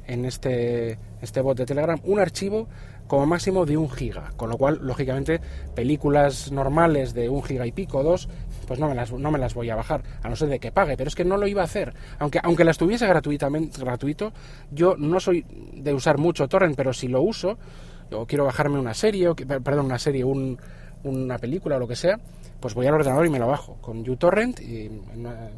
en 0.08 0.26
este, 0.26 0.98
este 1.22 1.42
bot 1.42 1.58
de 1.58 1.66
Telegram 1.66 2.00
un 2.04 2.20
archivo 2.20 2.68
como 3.08 3.26
máximo 3.26 3.66
de 3.66 3.78
un 3.78 3.90
giga, 3.90 4.32
con 4.38 4.50
lo 4.50 4.58
cual, 4.58 4.80
lógicamente, 4.82 5.42
películas 5.76 6.52
normales 6.52 7.14
de 7.14 7.30
un 7.30 7.44
giga 7.44 7.66
y 7.66 7.72
pico, 7.72 8.02
dos, 8.02 8.30
pues 8.66 8.80
no 8.80 8.88
me 8.88 8.96
las, 8.96 9.12
no 9.12 9.32
me 9.32 9.40
las 9.40 9.54
voy 9.54 9.70
a 9.70 9.76
bajar, 9.76 10.04
a 10.22 10.30
no 10.30 10.36
ser 10.36 10.50
de 10.50 10.60
que 10.60 10.72
pague, 10.72 10.98
pero 10.98 11.08
es 11.08 11.16
que 11.16 11.26
no 11.26 11.38
lo 11.38 11.48
iba 11.48 11.62
a 11.62 11.66
hacer. 11.66 11.94
Aunque, 12.20 12.40
aunque 12.44 12.64
las 12.64 12.78
tuviese 12.78 13.08
gratuitamente, 13.08 13.80
gratuito, 13.82 14.34
yo 14.72 14.96
no 14.98 15.20
soy 15.20 15.46
de 15.74 15.94
usar 15.94 16.18
mucho 16.18 16.48
torrent, 16.48 16.76
pero 16.76 16.94
si 16.94 17.08
lo 17.08 17.22
uso, 17.22 17.58
o 18.12 18.26
quiero 18.26 18.46
bajarme 18.46 18.80
una 18.80 18.94
serie, 18.94 19.28
o, 19.30 19.36
perdón, 19.36 19.86
una 19.86 20.00
serie, 20.00 20.24
un, 20.24 20.58
una 21.04 21.38
película 21.38 21.76
o 21.76 21.80
lo 21.80 21.88
que 21.88 21.96
sea, 21.96 22.20
pues 22.64 22.76
voy 22.76 22.88
al 22.88 22.94
ordenador 22.94 23.26
y 23.26 23.30
me 23.30 23.40
lo 23.40 23.48
bajo 23.48 23.76
con 23.82 24.10
uTorrent 24.10 24.62
y 24.62 24.86
en 24.86 25.04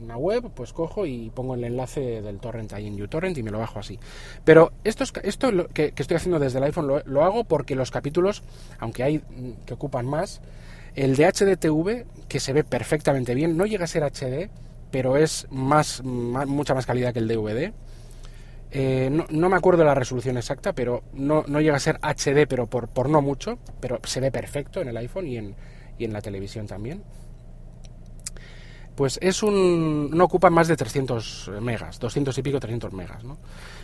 una, 0.01 0.17
web 0.17 0.49
pues 0.55 0.73
cojo 0.73 1.05
y 1.05 1.29
pongo 1.29 1.53
el 1.53 1.63
enlace 1.63 2.23
del 2.23 2.39
torrent 2.39 2.73
ahí 2.73 2.87
en 2.87 2.99
uTorrent 2.99 3.37
y 3.37 3.43
me 3.43 3.51
lo 3.51 3.59
bajo 3.59 3.77
así. 3.77 3.99
Pero 4.43 4.71
esto, 4.83 5.03
es, 5.03 5.13
esto 5.21 5.51
que, 5.67 5.93
estoy 5.95 6.17
haciendo 6.17 6.39
desde 6.39 6.57
el 6.57 6.63
iPhone 6.63 7.03
lo, 7.05 7.23
hago 7.23 7.43
porque 7.43 7.75
los 7.75 7.91
capítulos, 7.91 8.41
aunque 8.79 9.03
hay 9.03 9.19
mm, 9.19 9.65
que 9.67 9.75
ocupan 9.75 10.07
más, 10.07 10.41
el 10.95 11.15
de 11.15 11.25
HDTV, 11.25 12.27
que 12.27 12.39
se 12.39 12.53
ve 12.53 12.63
perfectamente 12.63 13.35
bien, 13.35 13.57
no 13.57 13.65
llega 13.65 13.83
a 13.83 13.87
ser 13.87 14.03
HD, 14.03 14.49
pero 14.91 15.17
es 15.17 15.47
más, 15.51 16.01
mucha 16.03 16.73
más 16.73 16.85
calidad 16.85 17.13
que 17.13 17.19
el 17.19 17.27
DVD. 17.27 17.73
Eh, 18.71 19.09
no, 19.11 19.25
no, 19.29 19.49
me 19.49 19.57
acuerdo 19.57 19.83
la 19.83 19.93
resolución 19.93 20.37
exacta, 20.37 20.73
pero 20.73 21.03
no, 21.13 21.43
no 21.47 21.61
llega 21.61 21.75
a 21.75 21.79
ser 21.79 21.99
HD, 22.01 22.47
pero 22.47 22.67
por, 22.67 22.87
por, 22.87 23.09
no 23.09 23.21
mucho, 23.21 23.59
pero 23.79 23.99
se 24.03 24.19
ve 24.19 24.31
perfecto 24.31 24.81
en 24.81 24.87
el 24.87 24.97
iPhone 24.97 25.27
y 25.27 25.37
en, 25.37 25.55
y 25.97 26.05
en 26.05 26.13
la 26.13 26.21
televisión 26.21 26.67
también. 26.67 27.03
Pues 28.95 29.19
es 29.21 29.43
un. 29.43 30.09
no 30.11 30.23
ocupa 30.23 30.49
más 30.49 30.69
de 30.69 30.77
300 30.77 31.51
megas, 31.61 31.99
200 31.99 32.37
y 32.37 32.41
pico, 32.41 32.59
300 32.59 32.93
megas, 32.93 33.23
¿no? 33.25 33.37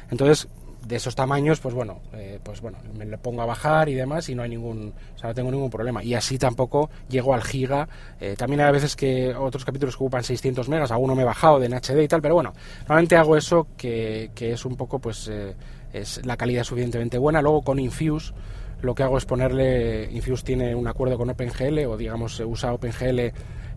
Entonces, 0.10 0.48
de 0.86 0.96
esos 0.96 1.16
tamaños, 1.16 1.60
pues 1.60 1.76
bueno, 1.76 2.02
eh, 2.14 2.40
pues 2.42 2.62
bueno, 2.62 2.78
me 2.98 3.06
le 3.06 3.18
pongo 3.18 3.42
a 3.42 3.46
bajar 3.46 3.90
y 3.90 3.94
demás 3.94 4.30
y 4.30 4.36
no 4.36 4.44
hay 4.44 4.50
ningún, 4.50 4.94
o 5.16 5.20
sea, 5.20 5.30
no 5.30 5.36
tengo 5.36 5.52
ningún 5.52 5.70
problema. 5.70 6.04
Y 6.04 6.14
así 6.14 6.38
tampoco 6.38 6.90
llego 7.10 7.34
al 7.34 7.44
giga. 7.44 7.88
Eh, 8.20 8.36
también 8.38 8.62
hay 8.62 8.72
veces 8.72 8.96
que 8.96 9.36
otros 9.36 9.64
capítulos 9.64 9.96
ocupan 9.96 10.24
600 10.24 10.68
megas, 10.70 10.92
alguno 10.92 11.16
me 11.16 11.22
he 11.22 11.26
bajado 11.26 11.60
de 11.60 11.68
HD 11.68 12.04
y 12.04 12.08
tal, 12.08 12.22
pero 12.22 12.36
bueno, 12.36 12.54
normalmente 12.82 13.16
hago 13.16 13.38
eso 13.38 13.68
que, 13.78 14.32
que 14.34 14.54
es 14.54 14.66
un 14.66 14.76
poco, 14.76 15.00
pues, 15.00 15.28
eh, 15.28 15.56
es 15.94 16.26
la 16.26 16.38
calidad 16.38 16.64
suficientemente 16.64 17.18
buena. 17.18 17.42
Luego 17.42 17.62
con 17.62 17.80
Infuse 17.80 18.34
lo 18.82 18.96
que 18.96 19.04
hago 19.04 19.18
es 19.18 19.26
ponerle, 19.26 20.10
Infuse 20.12 20.44
tiene 20.44 20.74
un 20.74 20.88
acuerdo 20.88 21.18
con 21.18 21.30
OpenGL 21.30 21.86
o 21.86 21.98
digamos 21.98 22.40
usa 22.40 22.74
OpenGL 22.74 23.32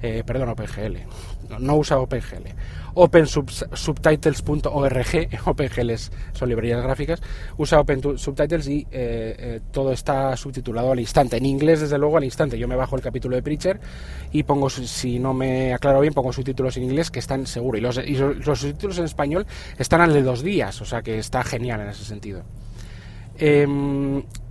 eh, 0.07 0.23
perdón, 0.23 0.51
OpenGL, 0.51 0.99
no, 1.61 1.77
usa 1.77 1.99
OpenGL, 1.99 2.49
OpenSubtitles.org, 2.93 5.29
OpenGL 5.47 5.93
son 6.35 6.49
librerías 6.51 6.83
gráficas, 6.83 7.23
usa 7.57 7.81
Open 7.81 8.19
Subtitles 8.19 8.69
y 8.69 8.81
eh, 8.81 8.87
eh, 8.93 9.61
todo 9.73 9.93
está 9.93 10.37
subtitulado 10.37 10.93
al 10.93 11.01
instante, 11.01 11.39
en 11.39 11.47
inglés 11.47 11.81
desde 11.81 11.97
luego 11.97 12.19
al 12.19 12.25
instante, 12.25 12.59
yo 12.59 12.69
me 12.69 12.77
bajo 12.77 12.97
el 12.97 13.03
capítulo 13.03 13.35
de 13.35 13.43
Preacher 13.43 13.81
y 14.31 14.43
pongo, 14.43 14.69
si 14.69 15.19
no 15.19 15.33
me 15.33 15.73
aclaro 15.73 16.01
bien, 16.01 16.13
pongo 16.13 16.35
subtítulos 16.35 16.77
en 16.77 16.83
inglés 16.83 17.11
que 17.11 17.21
están 17.21 17.47
seguros, 17.47 17.99
y 18.05 18.19
los, 18.19 18.61
subtítulos 18.61 18.99
en 18.99 19.07
español 19.07 19.47
están 19.79 20.03
al 20.03 20.13
de 20.13 20.23
dos 20.23 20.43
días, 20.43 20.83
o 20.83 20.85
sea 20.85 21.01
que 21.01 21.19
está 21.19 21.43
genial 21.45 21.81
en 21.81 21.89
ese 21.89 22.05
sentido. 22.05 22.43
Eh, 23.39 23.67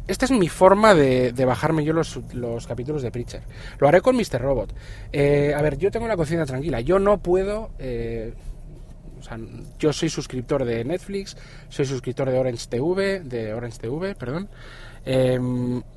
esta 0.07 0.25
es 0.25 0.31
mi 0.31 0.49
forma 0.49 0.93
de, 0.93 1.31
de 1.31 1.45
bajarme 1.45 1.83
yo 1.83 1.93
los, 1.93 2.19
los, 2.33 2.67
capítulos 2.67 3.01
de 3.01 3.11
Preacher. 3.11 3.43
Lo 3.79 3.87
haré 3.87 4.01
con 4.01 4.15
Mr. 4.15 4.41
Robot. 4.41 4.73
Eh, 5.11 5.53
a 5.55 5.61
ver, 5.61 5.77
yo 5.77 5.91
tengo 5.91 6.07
la 6.07 6.17
conciencia 6.17 6.45
tranquila. 6.45 6.81
Yo 6.81 6.99
no 6.99 7.19
puedo... 7.19 7.71
Eh, 7.79 8.33
o 9.19 9.23
sea, 9.23 9.39
yo 9.79 9.93
soy 9.93 10.09
suscriptor 10.09 10.65
de 10.65 10.83
Netflix, 10.83 11.37
soy 11.69 11.85
suscriptor 11.85 12.29
de 12.29 12.37
Orange 12.37 12.67
TV, 12.67 13.21
de 13.21 13.53
Orange 13.53 13.77
TV, 13.79 14.15
perdón. 14.15 14.49
Eh, 15.05 15.39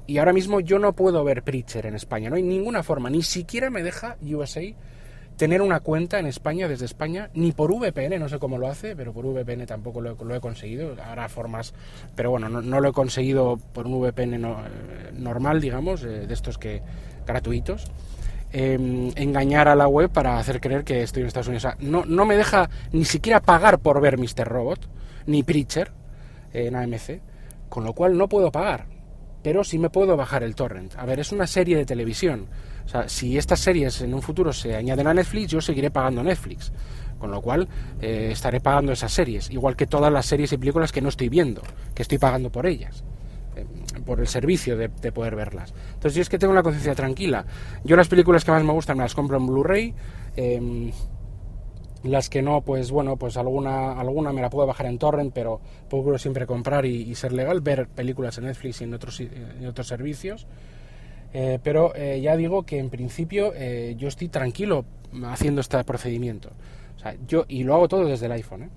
y 0.07 0.19
ahora 0.19 0.33
mismo 0.33 0.61
yo 0.61 0.79
no 0.79 0.93
puedo 0.93 1.25
ver 1.25 1.43
Preacher 1.43 1.87
en 1.87 1.97
España. 1.97 2.31
No 2.31 2.37
hay 2.37 2.45
ninguna 2.45 2.85
forma. 2.85 3.11
Ni 3.11 3.25
siquiera 3.25 3.69
me 3.71 3.83
deja 3.83 4.17
USA 4.23 4.63
tener 5.37 5.61
una 5.63 5.81
cuenta 5.81 6.19
en 6.19 6.27
España 6.27 6.69
desde 6.69 6.87
España, 6.87 7.31
ni 7.35 7.53
por 7.53 7.73
VPN, 7.73 8.19
no 8.19 8.29
sé 8.29 8.39
cómo 8.39 8.59
lo 8.59 8.69
hace, 8.69 8.97
pero 8.97 9.13
por 9.13 9.27
VPN 9.27 9.67
tampoco 9.67 10.01
lo, 10.01 10.15
lo 10.15 10.35
he 10.35 10.41
conseguido. 10.41 10.97
Ahora 11.05 11.29
formas, 11.29 11.75
pero 12.15 12.31
bueno, 12.31 12.49
no, 12.49 12.81
lo 12.81 12.89
he 12.89 12.93
conseguido 12.93 13.59
por 13.73 13.87
un 13.87 14.01
VPN 14.01 14.41
no, 14.41 14.59
normal, 15.13 15.61
digamos, 15.61 16.03
eh, 16.03 16.27
de 16.27 16.35
estos 16.35 16.59
que 16.59 16.83
gratuitos. 17.27 17.85
Eh, 18.53 19.13
engañar 19.17 19.69
a 19.69 19.75
la 19.75 19.89
web 19.89 20.11
para 20.11 20.39
hacer 20.39 20.61
creer 20.61 20.85
que 20.85 21.03
estoy 21.03 21.23
en 21.23 21.27
Estados 21.29 21.49
Unidos. 21.49 21.65
O 21.65 21.69
sea, 21.69 21.77
no, 21.81 22.05
no 22.07 22.25
me 22.25 22.37
deja 22.37 22.71
ni 22.93 23.05
siquiera 23.05 23.41
pagar 23.41 23.81
por 23.81 24.01
ver 24.01 24.19
Mr. 24.19 24.47
Robot, 24.47 24.89
ni 25.27 25.43
Preacher 25.43 25.91
eh, 26.55 26.69
en 26.69 26.77
AMC, 26.77 27.21
con 27.69 27.85
lo 27.85 27.93
cual 27.93 28.17
no 28.17 28.29
puedo 28.29 28.51
pagar, 28.51 28.87
pero 29.43 29.65
sí 29.65 29.79
me 29.79 29.91
puedo 29.91 30.17
bajar 30.17 30.43
el 30.43 30.55
torrent. 30.55 30.95
A 30.97 31.05
ver, 31.05 31.21
es 31.21 31.33
una 31.33 31.47
serie 31.47 31.77
de 31.77 31.85
televisión 31.85 32.47
o 32.87 32.89
sea, 32.89 33.09
si 33.09 33.37
estas 33.37 33.59
series 33.59 34.01
en 34.01 34.15
un 34.15 34.23
futuro 34.23 34.53
se 34.53 34.77
añaden 34.77 35.09
a 35.09 35.15
Netflix, 35.15 35.51
yo 35.51 35.61
seguiré 35.61 35.91
pagando 35.91 36.23
Netflix. 36.23 36.73
Con 37.19 37.31
lo 37.31 37.41
cual 37.41 37.67
eh, 38.01 38.29
estaré 38.31 38.61
pagando 38.61 38.93
esas 38.93 39.11
series, 39.11 39.51
igual 39.51 39.75
que 39.75 39.87
todas 39.87 40.13
las 40.13 40.27
series 40.27 40.53
y 40.53 40.59
películas 40.59 40.93
que 40.93 41.01
no 41.01 41.09
estoy 41.09 41.31
viendo, 41.31 41.63
que 41.95 42.03
estoy 42.03 42.19
pagando 42.19 42.53
por 42.53 42.67
ellas, 42.67 43.05
eh, 43.57 43.65
por 44.05 44.21
el 44.21 44.29
servicio 44.29 44.77
de, 44.77 44.89
de, 44.89 45.13
poder 45.13 45.35
verlas. 45.35 45.73
Entonces 45.95 46.15
yo 46.15 46.23
es 46.23 46.29
que 46.29 46.39
tengo 46.39 46.53
la 46.53 46.63
conciencia 46.63 46.95
tranquila. 46.95 47.47
Yo 47.85 47.97
las 47.97 48.09
películas 48.09 48.45
que 48.45 48.51
más 48.51 48.63
me 48.63 48.73
gustan 48.73 48.99
me 48.99 49.03
las 49.03 49.15
compro 49.15 49.39
en 49.39 49.47
Blu-ray. 49.47 49.95
Eh, 50.37 50.93
las 52.05 52.29
que 52.29 52.43
no, 52.43 52.61
pues 52.61 52.91
bueno, 52.91 53.17
pues 53.17 53.37
alguna, 53.39 53.99
alguna 53.99 54.31
me 54.31 54.43
la 54.43 54.51
puedo 54.51 54.67
bajar 54.67 54.87
en 54.87 54.99
torrent, 54.99 55.33
pero 55.33 55.61
procuro 55.89 56.19
siempre 56.19 56.47
comprar 56.47 56.85
y, 56.85 57.13
ser 57.17 57.33
legal, 57.33 57.63
ver 57.63 57.89
películas 57.89 58.37
en 58.39 58.45
Netflix 58.45 58.83
y 58.83 58.85
en 58.85 58.95
otros 58.95 59.89
servicios. 59.89 60.47
Eh, 61.33 61.59
pero 61.63 61.95
eh, 61.95 62.21
ya 62.21 62.37
digo 62.37 62.65
que 62.65 62.79
en 62.79 62.91
principio 62.91 63.53
eh, 63.55 63.95
yo 63.99 64.09
estoy 64.09 64.29
tranquilo 64.29 64.85
haciendo 65.27 65.61
este 65.61 65.83
procedimiento. 65.85 66.51
Yo, 67.29 67.45
y 67.47 67.63
lo 67.63 67.75
hago 67.75 67.89
todo 67.89 68.07
desde 68.07 68.27
el 68.27 68.33
iPhone. 68.33 68.71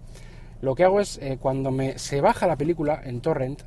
Lo 0.62 0.76
que 0.76 0.84
hago 0.84 1.00
es, 1.00 1.20
cuando 1.40 1.72
me, 1.72 1.98
se 1.98 2.22
baja 2.22 2.46
la 2.46 2.58
película 2.58 3.02
en 3.04 3.22
torrent, 3.22 3.64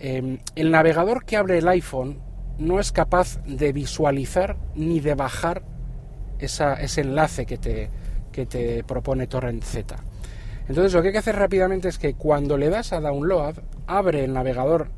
el 0.00 0.70
navegador 0.70 1.24
que 1.24 1.36
abre 1.36 1.58
el 1.58 1.68
iPhone 1.68 2.18
no 2.58 2.80
es 2.80 2.90
capaz 2.90 3.40
de 3.44 3.72
visualizar 3.72 4.56
ni 4.74 4.98
de 4.98 5.14
bajar 5.14 5.62
esa, 6.40 6.74
ese 6.74 7.02
enlace 7.02 7.46
que 7.46 7.58
te, 7.58 7.90
que 8.32 8.46
te 8.46 8.82
propone 8.82 9.28
Torrent 9.28 9.62
Z. 9.62 9.94
Entonces 10.68 10.92
lo 10.92 11.00
que 11.00 11.08
hay 11.08 11.12
que 11.12 11.18
hacer 11.18 11.36
rápidamente 11.36 11.88
es 11.88 11.98
que 11.98 12.14
cuando 12.14 12.56
le 12.56 12.70
das 12.70 12.92
a 12.92 13.00
download, 13.00 13.58
abre 13.86 14.24
el 14.24 14.32
navegador 14.32 14.88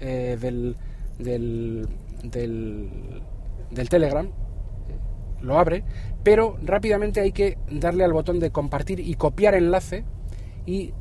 del, 0.00 0.76
del, 1.18 1.86
del, 2.22 3.22
del 3.70 3.88
Telegram, 3.88 4.28
lo 5.40 5.58
abre, 5.58 5.84
pero 6.22 6.56
rápidamente 6.62 7.20
hay 7.20 7.32
que 7.32 7.58
darle 7.70 8.04
al 8.04 8.12
botón 8.12 8.38
de 8.38 8.50
compartir 8.50 9.00
y 9.00 9.14
copiar 9.14 9.54
enlace 9.54 10.04
y 10.66 10.92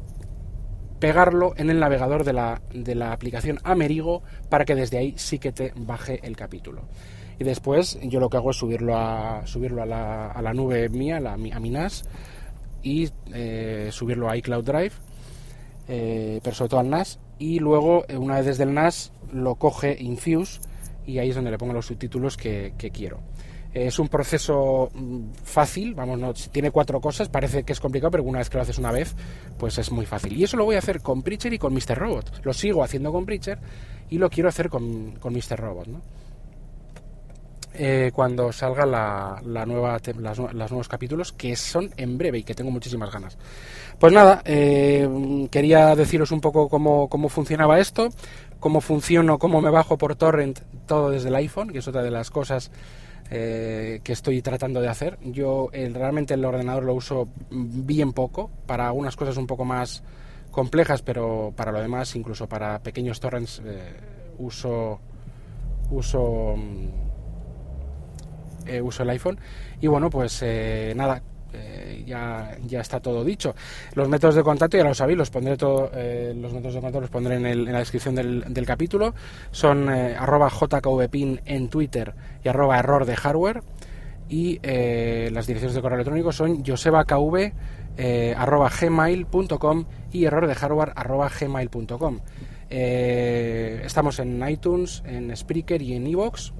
pegarlo 0.99 1.53
en 1.57 1.69
el 1.69 1.79
navegador 1.79 2.23
de 2.23 2.33
la, 2.33 2.61
de 2.73 2.95
la 2.95 3.11
aplicación 3.11 3.59
Amerigo 3.63 4.21
para 4.49 4.65
que 4.65 4.75
desde 4.75 4.97
ahí 4.97 5.13
sí 5.17 5.39
que 5.39 5.51
te 5.51 5.73
baje 5.75 6.19
el 6.23 6.35
capítulo. 6.35 6.83
Y 7.39 7.43
después 7.43 7.99
yo 8.03 8.19
lo 8.19 8.29
que 8.29 8.37
hago 8.37 8.51
es 8.51 8.57
subirlo 8.57 8.95
a, 8.95 9.45
subirlo 9.47 9.81
a, 9.81 9.85
la, 9.87 10.27
a 10.27 10.41
la 10.43 10.53
nube 10.53 10.89
mía, 10.89 11.19
la, 11.19 11.33
a 11.33 11.37
mi 11.37 11.69
NAS, 11.71 12.03
y 12.83 13.09
eh, 13.33 13.89
subirlo 13.91 14.29
a 14.29 14.37
iCloud 14.37 14.63
Drive, 14.63 14.93
eh, 15.87 16.39
pero 16.43 16.55
sobre 16.55 16.69
todo 16.69 16.79
al 16.79 16.89
NAS, 16.89 17.19
y 17.39 17.59
luego 17.59 18.05
una 18.15 18.37
vez 18.37 18.45
desde 18.45 18.63
el 18.63 18.73
NAS 18.73 19.11
lo 19.33 19.55
coge 19.55 19.97
Infuse 19.99 20.61
y 21.05 21.19
ahí 21.19 21.29
es 21.29 21.35
donde 21.35 21.51
le 21.51 21.57
pongo 21.57 21.73
los 21.73 21.85
subtítulos 21.85 22.37
que, 22.37 22.73
quiero. 22.93 23.19
Es 23.73 23.99
un 23.99 24.09
proceso 24.09 24.89
mm, 24.93 25.31
fácil, 25.43 25.95
vamos, 25.95 26.19
no, 26.19 26.33
tiene 26.33 26.71
cuatro 26.71 26.99
cosas, 26.99 27.29
parece 27.29 27.63
que 27.63 27.73
es 27.73 27.79
complicado, 27.79 28.11
pero 28.11 28.23
una 28.23 28.39
vez 28.39 28.49
que 28.49 28.57
lo 28.57 28.63
haces 28.63 28.77
una 28.77 28.91
vez, 28.91 29.15
pues 29.57 29.77
es 29.77 29.91
muy 29.91 30.05
fácil. 30.05 30.37
Y 30.37 30.43
eso 30.43 30.57
lo 30.57 30.65
voy 30.65 30.75
a 30.75 30.79
hacer 30.79 31.01
con 31.01 31.21
Preacher 31.23 31.53
y 31.53 31.57
con 31.57 31.73
Mr. 31.73 31.97
Robot. 31.97 32.43
Lo 32.43 32.53
sigo 32.53 32.83
haciendo 32.83 33.11
con 33.11 33.25
Preacher 33.25 33.59
y 34.09 34.17
lo 34.17 34.29
quiero 34.29 34.49
hacer 34.49 34.69
con, 34.69 35.11
con 35.13 35.33
Mr. 35.33 35.57
Robot. 35.57 35.87
Eh, 37.73 38.11
cuando 38.13 38.51
salga 38.51 38.85
la, 38.85 39.41
la 39.45 39.65
nueva 39.65 39.97
las, 40.19 40.37
los 40.37 40.53
nuevos 40.53 40.89
capítulos 40.89 41.31
que 41.31 41.55
son 41.55 41.89
en 41.95 42.17
breve 42.17 42.39
y 42.39 42.43
que 42.43 42.53
tengo 42.53 42.69
muchísimas 42.69 43.09
ganas 43.13 43.37
pues 44.01 44.13
nada 44.13 44.41
eh, 44.45 45.07
quería 45.51 45.95
deciros 45.95 46.31
un 46.31 46.41
poco 46.41 46.69
cómo, 46.69 47.07
cómo 47.07 47.29
funcionaba 47.29 47.79
esto 47.79 48.09
cómo 48.59 48.81
funciono 48.81 49.37
cómo 49.37 49.61
me 49.61 49.69
bajo 49.69 49.99
por 49.99 50.15
torrent 50.15 50.59
todo 50.87 51.11
desde 51.11 51.29
el 51.29 51.35
iPhone 51.35 51.69
que 51.69 51.77
es 51.77 51.87
otra 51.87 52.01
de 52.01 52.09
las 52.09 52.31
cosas 52.31 52.71
eh, 53.29 54.01
que 54.03 54.11
estoy 54.11 54.41
tratando 54.41 54.81
de 54.81 54.87
hacer 54.87 55.19
yo 55.21 55.69
el, 55.71 55.93
realmente 55.93 56.33
el 56.33 56.43
ordenador 56.43 56.83
lo 56.83 56.95
uso 56.95 57.27
bien 57.51 58.11
poco 58.11 58.49
para 58.65 58.87
algunas 58.87 59.15
cosas 59.15 59.37
un 59.37 59.45
poco 59.45 59.65
más 59.65 60.01
complejas 60.49 61.03
pero 61.03 61.53
para 61.55 61.71
lo 61.71 61.79
demás 61.79 62.15
incluso 62.15 62.49
para 62.49 62.79
pequeños 62.79 63.19
torrents 63.19 63.61
eh, 63.63 63.93
uso 64.39 64.99
uso 65.91 66.55
eh, 68.65 68.81
uso 68.81 69.03
el 69.03 69.09
iPhone. 69.09 69.39
Y 69.79 69.87
bueno, 69.87 70.09
pues 70.09 70.39
eh, 70.43 70.93
nada, 70.95 71.21
eh, 71.53 72.03
ya, 72.05 72.57
ya 72.65 72.81
está 72.81 72.99
todo 72.99 73.23
dicho. 73.23 73.53
Los 73.95 74.07
métodos 74.07 74.35
de 74.35 74.43
contacto 74.43 74.77
ya 74.77 74.83
lo 74.83 74.93
sabéis, 74.93 75.17
los 75.17 75.29
pondré 75.29 75.57
todo, 75.57 75.91
eh, 75.93 76.33
los 76.35 76.53
métodos 76.53 76.75
de 76.75 76.81
contacto 76.81 77.01
los 77.01 77.09
pondré 77.09 77.35
en, 77.35 77.71
la 77.71 77.79
descripción 77.79 78.15
del, 78.15 78.53
del 78.53 78.65
capítulo. 78.65 79.13
Son 79.51 79.89
eh, 79.93 80.15
arroba 80.17 80.49
jkvpin 80.49 81.41
en 81.45 81.69
Twitter 81.69 82.13
y 82.43 82.47
arroba 82.49 82.79
error 82.79 83.05
de. 83.05 83.61
Y 84.29 84.59
las 84.63 85.45
direcciones 85.45 85.75
de 85.75 85.81
correo 85.81 85.97
electrónico 85.97 86.31
son 86.31 86.63
josebakv 86.63 87.51
y 90.13 90.25
error 90.25 90.47
estamos 92.69 94.19
en 94.19 94.49
iTunes, 94.49 95.03
en 95.05 95.35
Spreaker 95.35 95.81
y 95.81 95.95
en 95.95 96.07
Evox 96.07 96.53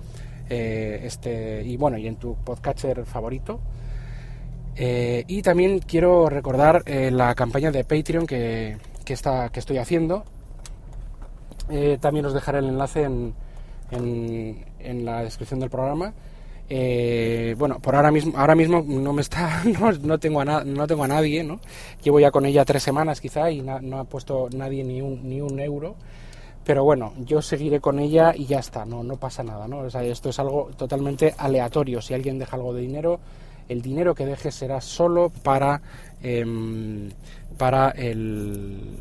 este, 0.50 1.64
y 1.64 1.78
bueno, 1.78 1.98
y 1.98 2.08
en 2.08 2.18
tu 2.18 2.36
podcatcher 2.44 3.06
favorito. 3.06 3.62
Eh, 4.76 5.26
y 5.28 5.42
también 5.42 5.80
quiero 5.80 6.30
recordar 6.30 6.84
eh, 6.86 7.12
la 7.12 7.36
campaña 7.36 7.72
de 7.72 7.84
Patreon 7.84 8.26
que, 8.26 8.78
que, 9.04 9.14
está, 9.14 9.50
que 9.50 9.60
estoy 9.60 9.78
haciendo. 9.78 10.24
Eh, 11.70 11.98
también 12.00 12.26
os 12.26 12.34
dejaré 12.34 12.60
el 12.60 12.70
enlace 12.70 13.04
en, 13.04 13.34
en, 13.92 15.06
la 15.06 15.24
descripción 15.24 15.60
del 15.60 15.70
programa. 15.70 16.14
Bueno, 16.70 17.80
por 17.82 17.96
ahora 17.96 18.12
mismo, 18.12 18.38
ahora 18.38 18.56
mismo 18.56 18.82
no 18.86 19.12
me 19.12 19.22
está, 19.22 19.64
no, 20.02 20.20
tengo 20.20 20.42
a 20.42 20.64
no 20.64 20.88
tengo 20.88 21.04
a 21.04 21.08
nadie, 21.08 21.44
¿no? 21.44 21.60
Llevo 22.02 22.20
ya 22.20 22.32
con 22.32 22.46
ella 22.46 22.64
tres 22.64 22.82
semanas 22.82 23.20
quizá 23.20 23.52
y 23.52 23.62
no 23.62 24.00
ha 24.00 24.04
puesto 24.06 24.48
nadie 24.56 24.84
ni 24.84 25.02
un, 25.02 25.28
ni 25.28 25.42
un 25.42 25.60
euro. 25.60 25.96
Pero 26.64 26.84
bueno, 26.84 27.14
yo 27.26 27.42
seguiré 27.42 27.80
con 27.80 28.00
ella 28.00 28.34
y 28.36 28.46
ya 28.46 28.60
está, 28.60 28.86
no, 28.86 29.04
no 29.04 29.18
pasa 29.18 29.44
nada, 29.44 29.68
¿no? 29.68 29.80
O 29.80 29.90
sea, 29.90 30.04
esto 30.04 30.30
es 30.30 30.40
algo 30.40 30.70
totalmente 30.78 31.34
aleatorio. 31.38 32.02
Si 32.02 32.14
alguien 32.14 32.38
deja 32.38 32.56
algo 32.56 32.74
de 32.74 32.82
dinero, 32.82 33.20
el 33.72 33.82
dinero 33.82 34.14
que 34.16 34.26
deje 34.26 34.52
será 34.52 34.82
solo 34.82 35.30
para, 35.30 35.82
em, 36.22 37.10
para 37.58 37.90
el, 37.92 38.98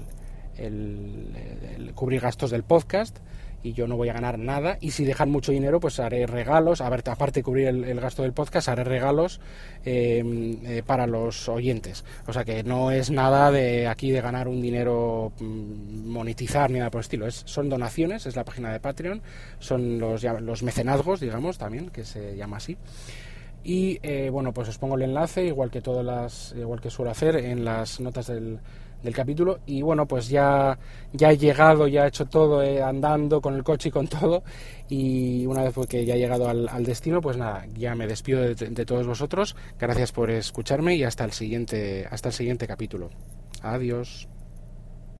el, 0.56 1.92
cubrir 1.94 2.20
gastos 2.20 2.52
del 2.52 2.62
podcast 2.62 3.18
y 3.64 3.72
yo 3.72 3.88
no 3.88 3.96
voy 3.96 4.08
a 4.08 4.12
ganar 4.12 4.38
nada. 4.38 4.78
Y 4.80 4.92
si 4.92 5.04
dejan 5.04 5.28
mucho 5.28 5.50
dinero, 5.50 5.80
pues 5.80 5.98
haré 5.98 6.26
regalos. 6.26 6.80
A 6.80 6.88
ver, 6.88 7.02
aparte 7.10 7.40
de 7.40 7.44
cubrir 7.44 7.66
el, 7.66 8.00
gasto 8.00 8.22
del 8.22 8.32
podcast, 8.32 8.68
haré 8.68 8.84
regalos 8.84 9.40
em, 9.84 10.64
eh, 10.64 10.82
para 10.86 11.06
los 11.08 11.48
oyentes. 11.48 12.04
O 12.28 12.32
sea 12.32 12.44
que 12.44 12.62
no 12.62 12.92
es 12.92 13.10
nada 13.10 13.50
de 13.50 13.88
aquí 13.88 14.12
de 14.12 14.20
ganar 14.20 14.46
un 14.46 14.62
dinero, 14.62 15.32
mm, 15.40 16.08
monetizar 16.08 16.70
ni 16.70 16.78
nada 16.78 16.90
por 16.90 17.00
el 17.00 17.04
estilo. 17.04 17.26
Es, 17.26 17.42
son 17.44 17.68
donaciones, 17.68 18.24
es 18.24 18.36
la 18.36 18.44
página 18.44 18.72
de 18.72 18.78
Patreon, 18.78 19.20
son 19.58 19.98
los, 19.98 20.22
los 20.22 20.62
mecenazgos, 20.62 21.18
digamos, 21.18 21.58
también, 21.58 21.90
que 21.90 22.04
se 22.04 22.36
llama 22.36 22.58
así. 22.58 22.78
Y 23.62 23.98
eh, 24.02 24.30
bueno, 24.30 24.52
pues 24.52 24.68
os 24.68 24.78
pongo 24.78 24.96
el 24.96 25.02
enlace, 25.02 25.44
igual 25.44 25.70
que 25.70 25.80
todas 25.80 26.04
las, 26.04 26.54
igual 26.58 26.80
que 26.80 26.90
suelo 26.90 27.10
hacer 27.10 27.36
en 27.36 27.64
las 27.64 28.00
notas 28.00 28.26
del 28.28 28.58
del 29.02 29.14
capítulo. 29.14 29.60
Y 29.66 29.82
bueno 29.82 30.06
pues 30.06 30.28
ya 30.28 30.78
ya 31.12 31.30
he 31.30 31.38
llegado 31.38 31.86
ya 31.86 32.04
he 32.04 32.08
hecho 32.08 32.26
todo 32.26 32.62
eh, 32.62 32.82
andando 32.82 33.40
con 33.40 33.54
el 33.54 33.64
coche 33.64 33.88
y 33.88 33.92
con 33.92 34.08
todo. 34.08 34.42
Y 34.88 35.46
una 35.46 35.62
vez 35.64 35.74
que 35.88 36.04
ya 36.04 36.14
he 36.14 36.18
llegado 36.18 36.48
al, 36.48 36.84
destino 36.84 37.20
pues 37.20 37.36
nada 37.36 37.66
ya 37.74 37.94
me 37.94 38.06
despido 38.06 38.40
de, 38.40 38.54
de, 38.54 38.86
todos 38.86 39.06
vosotros. 39.06 39.56
Gracias 39.78 40.12
por 40.12 40.30
escucharme 40.30 40.96
y 40.96 41.04
hasta 41.04 41.24
el 41.24 41.32
siguiente 41.32 42.06
hasta 42.10 42.28
el 42.28 42.34
siguiente 42.34 42.66
capítulo. 42.66 43.10
Adiós 43.62 44.28